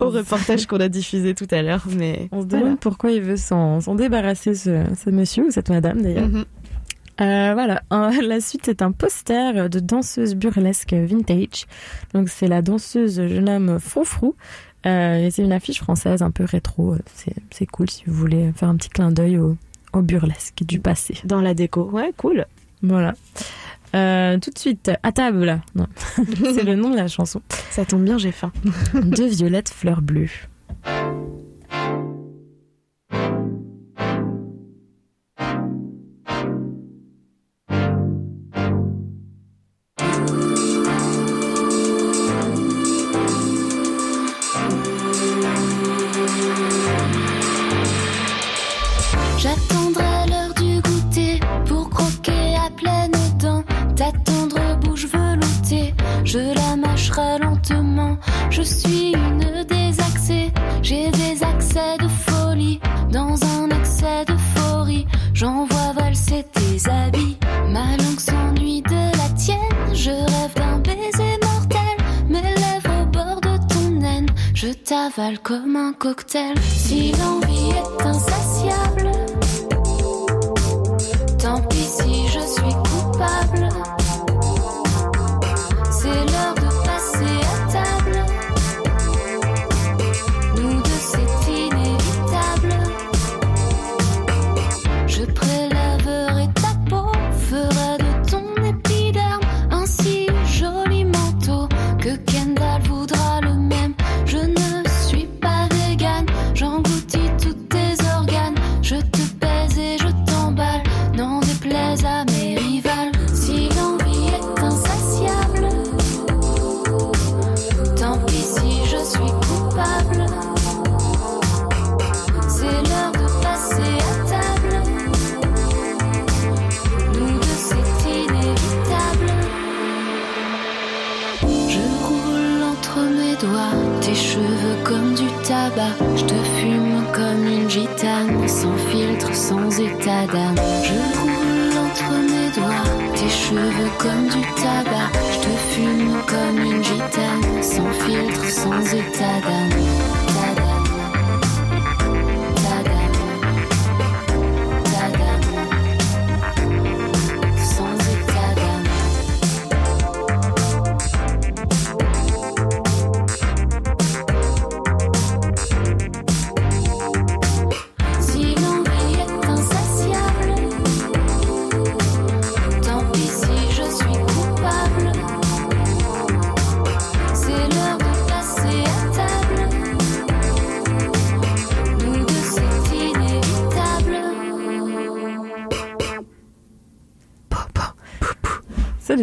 [0.00, 1.86] au reportage qu'on a diffusé tout à l'heure.
[1.96, 6.02] Mais On se demande pourquoi il veut s'en débarrasser, ce, ce monsieur ou cette madame
[6.02, 6.28] d'ailleurs.
[6.28, 6.44] Mhm.
[7.20, 7.82] Euh, voilà,
[8.22, 11.66] la suite c'est un poster de danseuse burlesque vintage.
[12.14, 14.34] Donc c'est la danseuse jeune homme Froufrou.
[14.86, 16.96] Euh, et c'est une affiche française un peu rétro.
[17.14, 19.56] C'est c'est cool si vous voulez faire un petit clin d'œil au,
[19.92, 21.18] au burlesque du passé.
[21.24, 22.46] Dans la déco, ouais, cool.
[22.82, 23.14] Voilà.
[23.94, 25.60] Euh, tout de suite, à table.
[25.74, 25.86] Non,
[26.54, 27.40] c'est le nom de la chanson.
[27.70, 28.52] Ça tombe bien, j'ai faim.
[28.94, 30.28] de Violette Fleur Bleue.
[49.46, 53.62] J'attendrai l'heure du goûter pour croquer à pleines dents
[53.94, 55.94] ta tendre bouche veloutée.
[56.24, 58.16] Je la mâcherai lentement.
[58.50, 60.50] Je suis une désaxée.
[60.82, 62.80] J'ai des accès de folie
[63.12, 65.06] dans un excès d'euphorie.
[65.32, 67.38] J'envoie valser tes habits.
[67.68, 69.94] Ma langue s'ennuie de la tienne.
[69.94, 71.96] Je rêve d'un baiser mortel.
[72.28, 74.26] Mes lèvres au bord de ton naine.
[74.54, 76.58] Je t'avale comme un cocktail.
[76.60, 79.15] Si l'envie est insatiable.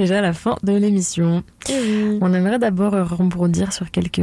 [0.03, 1.43] Déjà la fin de l'émission.
[2.21, 4.21] On aimerait d'abord rebondir sur quelques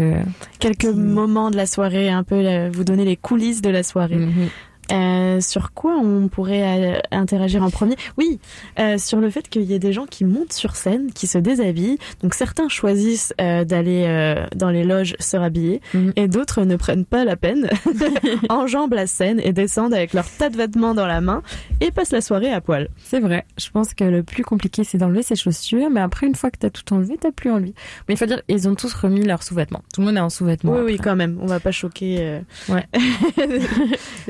[0.58, 4.16] quelques moments de la soirée, un peu vous donner les coulisses de la soirée.
[4.16, 4.48] Mhm.
[4.92, 7.96] Euh, sur quoi on pourrait euh, interagir en premier?
[8.18, 8.38] Oui,
[8.78, 11.38] euh, sur le fait qu'il y ait des gens qui montent sur scène, qui se
[11.38, 11.98] déshabillent.
[12.22, 16.12] Donc certains choisissent euh, d'aller euh, dans les loges se rhabiller Mhm.
[16.16, 17.68] et d'autres ne prennent pas la peine,
[18.48, 21.42] enjambent la scène et descendent avec leur tas de vêtements dans la main
[21.80, 22.88] et passent la soirée à poil.
[23.04, 23.44] C'est vrai.
[23.58, 25.90] Je pense que le plus compliqué, c'est d'enlever ses chaussures.
[25.90, 27.74] Mais après, une fois que t'as tout enlevé, t'as plus envie.
[28.08, 29.82] Mais il faut dire, ils ont tous remis leurs sous-vêtements.
[29.94, 30.72] Tout le monde est en sous-vêtements.
[30.74, 31.38] oui, oui, quand même.
[31.40, 32.84] On va pas choquer euh, Ouais.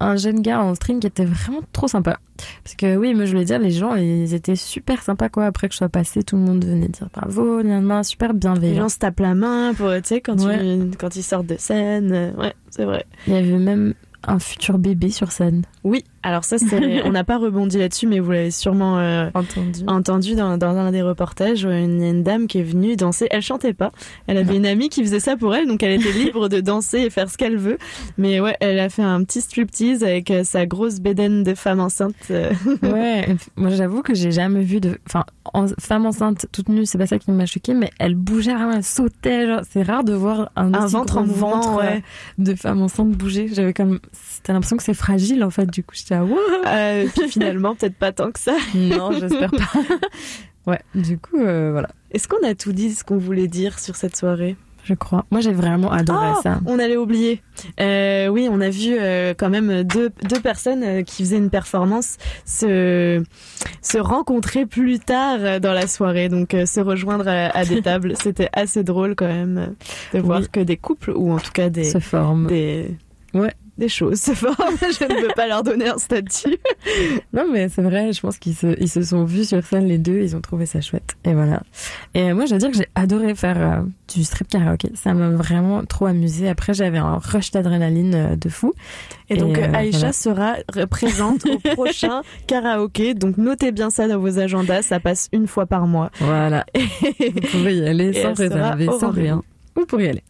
[0.00, 2.18] un, jeune gars en string qui était vraiment trop sympa.
[2.64, 5.46] Parce que oui, moi je voulais dire, les gens, ils étaient super sympas quoi.
[5.46, 8.82] Après que je sois passée, tout le monde venait dire bravo, nan, super Les bienveillant.
[8.84, 10.58] gens se tapent la main pour, tu sais, quand, Ouais.
[10.58, 12.12] tu- quand ils sortent de scène.
[12.12, 13.04] euh, Ouais, c'est vrai.
[13.26, 13.94] Il y avait même
[14.26, 15.62] un futur bébé sur scène.
[15.84, 19.80] Oui, alors ça, c'est, on n'a pas rebondi là-dessus, mais vous l'avez sûrement euh, Entendu.
[19.86, 21.64] entendu dans, dans un des reportages.
[21.64, 23.26] Une, une dame qui est venue danser.
[23.30, 23.90] Elle chantait pas.
[24.26, 26.98] Elle avait une amie qui faisait ça pour elle, donc elle était libre de danser
[26.98, 27.78] et faire ce qu'elle veut.
[28.18, 31.80] Mais ouais, elle a fait un petit striptease avec euh, sa grosse bédaine de femme
[31.80, 32.14] enceinte.
[32.30, 32.50] euh.
[32.82, 33.26] Ouais,
[33.56, 34.98] moi j'avoue que j'ai jamais vu de.
[35.06, 35.24] Enfin,
[35.54, 38.72] en- femme enceinte toute nue, c'est pas ça qui m'a choqué, mais elle bougeait vraiment,
[38.72, 39.46] elle sautait.
[39.46, 41.96] genre, C'est rare de voir un, Un ventre en ventre, ouais.
[41.96, 42.00] euh,
[42.44, 43.48] de femme enceinte bouger.
[43.52, 44.00] J'avais comme.
[44.42, 45.94] T'as l'impression que c'est fragile en fait, du coup.
[46.10, 48.56] Wouah Euh, puis finalement, peut-être pas tant que ça.
[48.74, 49.70] Non, j'espère pas.
[50.70, 51.88] ouais, du coup, euh, voilà.
[52.12, 54.56] Est-ce qu'on a tout dit ce qu'on voulait dire sur cette soirée?
[54.82, 55.26] Je crois.
[55.30, 56.60] Moi, j'ai vraiment adoré Ah, ça.
[56.64, 57.42] On allait oublier.
[57.80, 61.50] Euh, oui, on a vu euh, quand même deux, deux personnes euh, qui faisaient une
[61.50, 62.16] performance
[62.46, 63.22] se,
[63.82, 68.14] se rencontrer plus tard dans la soirée, donc se rejoindre à, à des tables.
[68.22, 69.74] C'était assez drôle quand même
[70.14, 70.46] de voir Oui.
[70.50, 72.46] que des couples ou en tout cas des Se forme.
[72.46, 72.96] des
[73.34, 73.52] Ouais.
[73.80, 74.54] Des choses se forment.
[74.80, 76.58] Je ne veux pas leur donner un statut.
[77.32, 79.98] Non, mais c'est vrai, je pense qu'ils se, ils se sont vus sur scène les
[79.98, 81.16] deux, ils ont trouvé ça chouette.
[81.24, 81.62] Et voilà.
[82.14, 83.82] Et moi, je dois dire que j'ai adoré faire euh,
[84.14, 84.92] du strip karaoké.
[84.94, 86.48] Ça m'a vraiment trop amusé.
[86.48, 88.72] Après, j'avais un rush d'adrénaline euh, de fou.
[89.28, 90.12] Et donc euh, Aïcha voilà.
[90.12, 90.54] sera
[90.88, 93.14] présente au prochain karaoké.
[93.14, 94.82] Donc notez bien ça dans vos agendas.
[94.82, 96.10] Ça passe une fois par mois.
[96.20, 96.66] Voilà.
[96.74, 99.42] Vous pouvez y aller sans réserver, sans rien.
[99.74, 100.24] Vous pourrez y aller.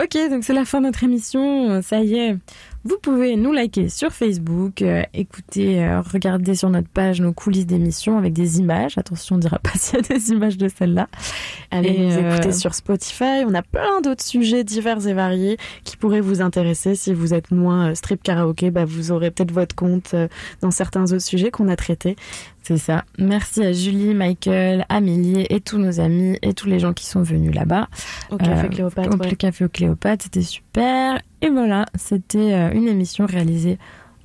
[0.00, 1.82] Ok, donc c'est la fin de notre émission.
[1.82, 2.36] Ça y est.
[2.84, 7.66] Vous pouvez nous liker sur Facebook, euh, écouter, euh, regarder sur notre page nos coulisses
[7.66, 8.96] d'émission avec des images.
[8.96, 11.08] Attention, on dira pas s'il y a des images de celle-là.
[11.72, 13.44] Allez Et, nous euh, écouter sur Spotify.
[13.46, 16.94] On a plein d'autres sujets divers et variés qui pourraient vous intéresser.
[16.94, 20.14] Si vous êtes moins strip karaoké, bah, vous aurez peut-être votre compte
[20.60, 22.16] dans certains autres sujets qu'on a traités.
[22.68, 23.06] C'est ça.
[23.18, 27.22] Merci à Julie, Michael, Amélie et tous nos amis et tous les gens qui sont
[27.22, 27.88] venus là-bas.
[28.30, 29.34] Au Café Euh, Cléopâtre, Au ouais.
[29.36, 31.18] Café au Cléopâtre, c'était super.
[31.40, 33.78] Et voilà, c'était euh, une émission réalisée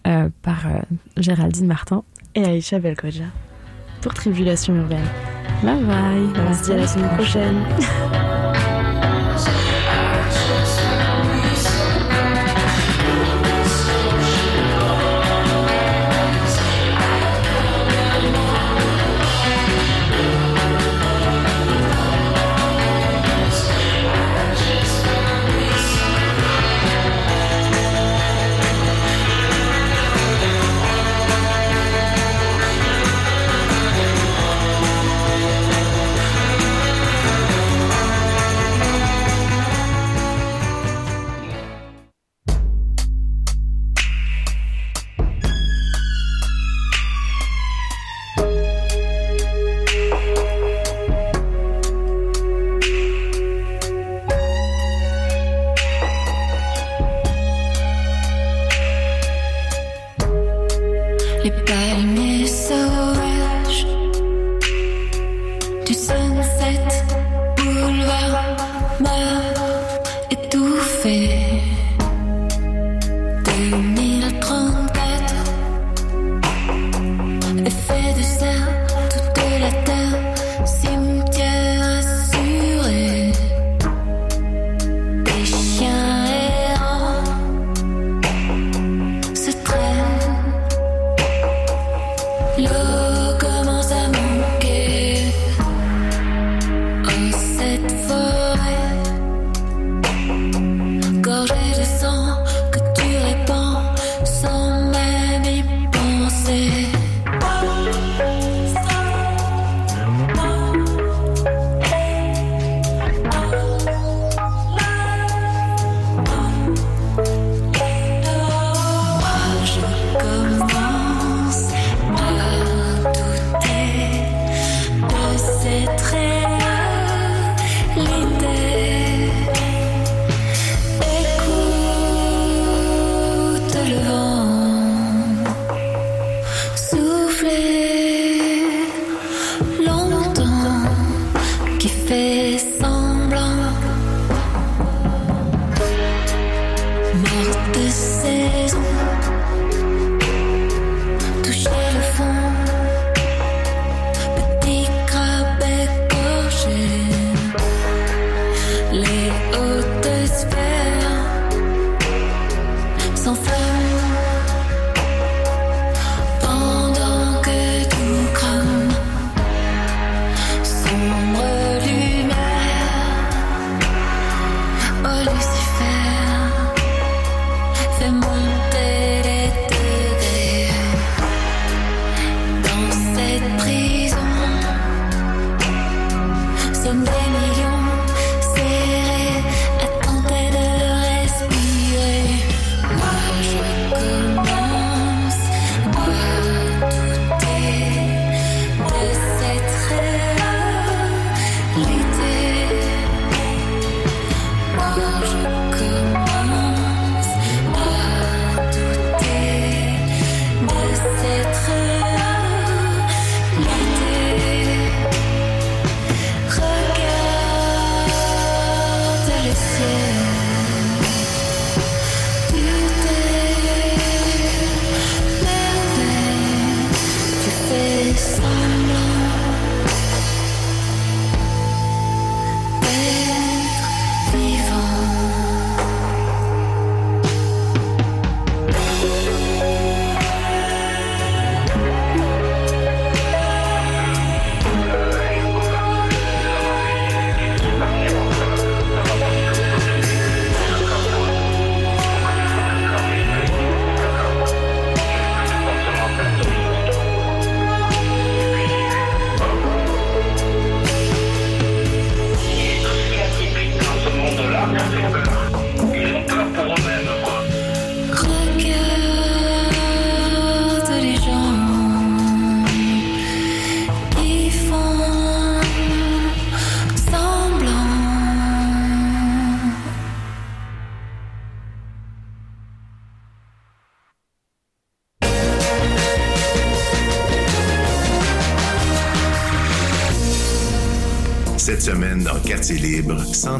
[0.07, 0.79] euh, par euh,
[1.15, 2.03] Géraldine Martin.
[2.35, 3.23] Et Aïcha Belkoja
[4.01, 4.99] pour Tribulation Urbaine.
[5.63, 6.43] Bye bye.
[6.45, 7.55] On se dit à la semaine prochaine.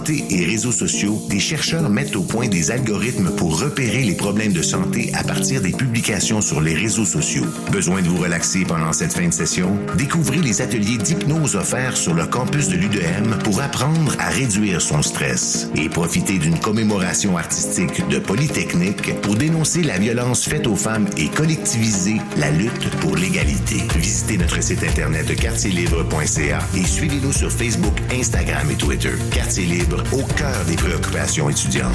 [0.04, 4.16] Libre, santé et réseaux sociaux, des chercheurs mettent au point des algorithmes pour repérer les
[4.16, 7.46] problèmes de santé à partir des publications sur les réseaux sociaux.
[7.72, 9.78] Besoin de vous relaxer pendant cette fin de session?
[9.98, 15.02] Découvrez les ateliers d'hypnose offerts sur le campus de l'UDM pour apprendre à réduire son
[15.02, 21.08] stress et profiter d'une commémoration artistique de Polytechnique pour dénoncer la violence faite aux femmes
[21.18, 23.78] et collectiviser la lutte pour l'égalité.
[23.98, 29.14] Visitez notre site internet quartierlibre.ca et suivez-nous sur Facebook, Instagram et Twitter.
[29.32, 31.91] Quartier Libre, cœur des préoccupations étudiantes.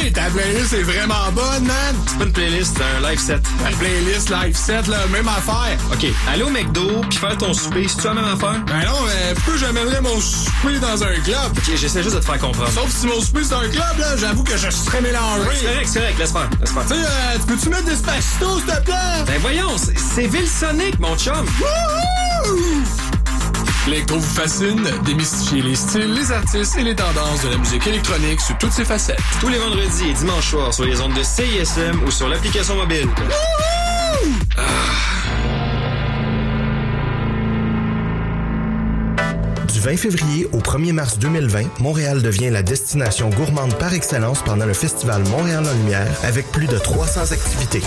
[0.00, 1.94] Hey, ta playlist est vraiment bonne, man!
[2.06, 3.42] C'est pas une playlist, c'est un live set.
[3.64, 5.76] La playlist, live set, là, même affaire.
[5.92, 8.62] OK, aller au McDo puis faire ton souper, c'est-tu la même affaire?
[8.66, 11.36] Ben non, mais pourquoi j'amènerais mon souper dans un club?
[11.56, 12.70] OK, j'essaie juste de te faire comprendre.
[12.70, 15.40] Sauf si mon souper c'est un club, là, j'avoue que je serais mélangé.
[15.42, 16.82] Ouais, c'est correct, c'est correct, laisse faire, laisse faire.
[16.86, 18.94] Tu sais, euh, tu peux-tu mettre Despacito, s'il te plaît?
[19.26, 21.44] Ben voyons, c'est- c'est Vilsonic, mon chum!
[23.88, 28.38] L'électro vous fascine, démystifier les styles, les artistes et les tendances de la musique électronique
[28.38, 29.18] sous toutes ses facettes.
[29.40, 33.08] Tous les vendredis et dimanches soirs sur les ondes de CISM ou sur l'application mobile.
[39.72, 44.66] Du 20 février au 1er mars 2020, Montréal devient la destination gourmande par excellence pendant
[44.66, 47.82] le festival Montréal en Lumière avec plus de 300 activités.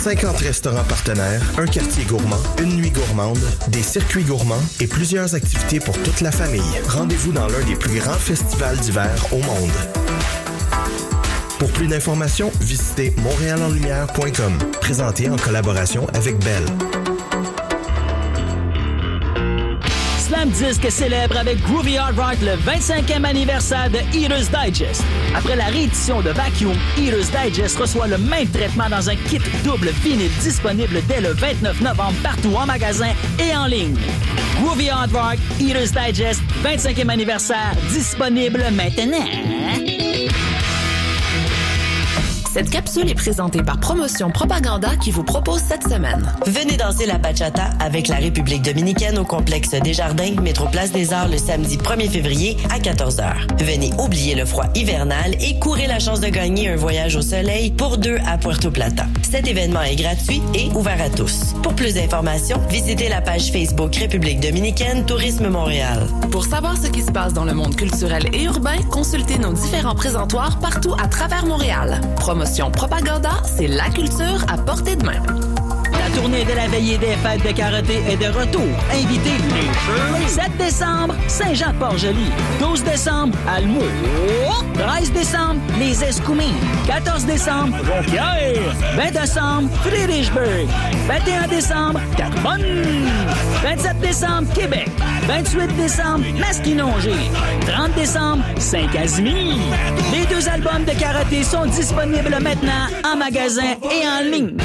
[0.00, 5.78] 50 restaurants partenaires, un quartier gourmand, une nuit gourmande, des circuits gourmands et plusieurs activités
[5.78, 6.62] pour toute la famille.
[6.88, 9.70] Rendez-vous dans l'un des plus grands festivals d'hiver au monde.
[11.58, 16.64] Pour plus d'informations, visitez montréalenlumière.com, présenté en collaboration avec Bell.
[20.30, 25.02] Slam Disc célèbre avec Groovy Hard Rock le 25e anniversaire de Eater's Digest.
[25.34, 29.88] Après la réédition de Vacuum, Eater's Digest reçoit le même traitement dans un kit double
[29.88, 33.96] vinyle disponible dès le 29 novembre partout en magasin et en ligne.
[34.62, 39.59] Groovy Hard Rock, Eater's Digest, 25e anniversaire, disponible maintenant.
[42.52, 46.34] Cette capsule est présentée par Promotion Propaganda qui vous propose cette semaine.
[46.46, 51.28] Venez danser la bachata avec la République dominicaine au complexe Desjardins, métro Place des Arts
[51.28, 53.62] le samedi 1er février à 14h.
[53.62, 57.70] Venez oublier le froid hivernal et courez la chance de gagner un voyage au soleil
[57.70, 59.06] pour deux à Puerto Plata.
[59.22, 61.54] Cet événement est gratuit et ouvert à tous.
[61.62, 66.04] Pour plus d'informations, visitez la page Facebook République dominicaine Tourisme Montréal.
[66.32, 69.94] Pour savoir ce qui se passe dans le monde culturel et urbain, consultez nos différents
[69.94, 72.00] présentoirs partout à travers Montréal.
[72.72, 75.59] Propaganda, c'est la culture à portée de main.
[76.10, 78.66] La tournée de la veillée des fêtes de karaté est de retour.
[78.92, 82.30] Invitez les 7 décembre, Saint-Jean-Port-Joli.
[82.58, 83.80] 12 décembre, Almo.
[84.74, 86.54] 13 décembre, les Escoumins.
[86.86, 88.74] 14 décembre, Jonquière.
[88.96, 90.66] 20 décembre, Friedrichsburg.
[91.06, 92.64] 21 décembre, Carbonne.
[93.62, 94.90] 27 décembre, Québec.
[95.28, 97.14] 28 décembre, Masquinongé.
[97.66, 99.56] 30 décembre, Saint-Casimir.
[100.12, 104.56] Les deux albums de karaté sont disponibles maintenant en magasin et en ligne.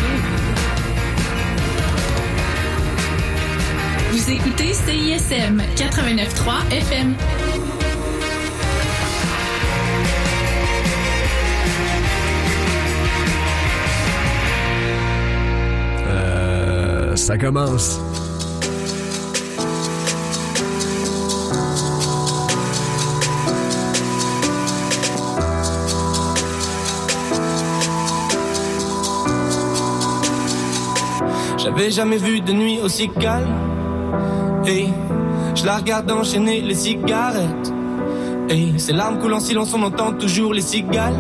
[4.26, 7.16] Vous écoutez CISM 89.3 FM.
[16.08, 18.00] Euh, ça commence.
[31.60, 33.85] J'avais jamais vu de nuit aussi calme.
[34.68, 34.88] Et
[35.56, 37.74] je la regarde enchaîner les cigarettes.
[38.50, 41.16] Et ces larmes coulent en silence, on entend toujours les cigales.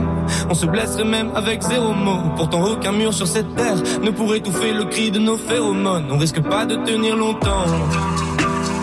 [0.49, 2.19] On se blesserait même avec zéro mot.
[2.35, 6.05] Pourtant, aucun mur sur cette terre ne pourrait étouffer le cri de nos phéromones.
[6.11, 7.65] On risque pas de tenir longtemps.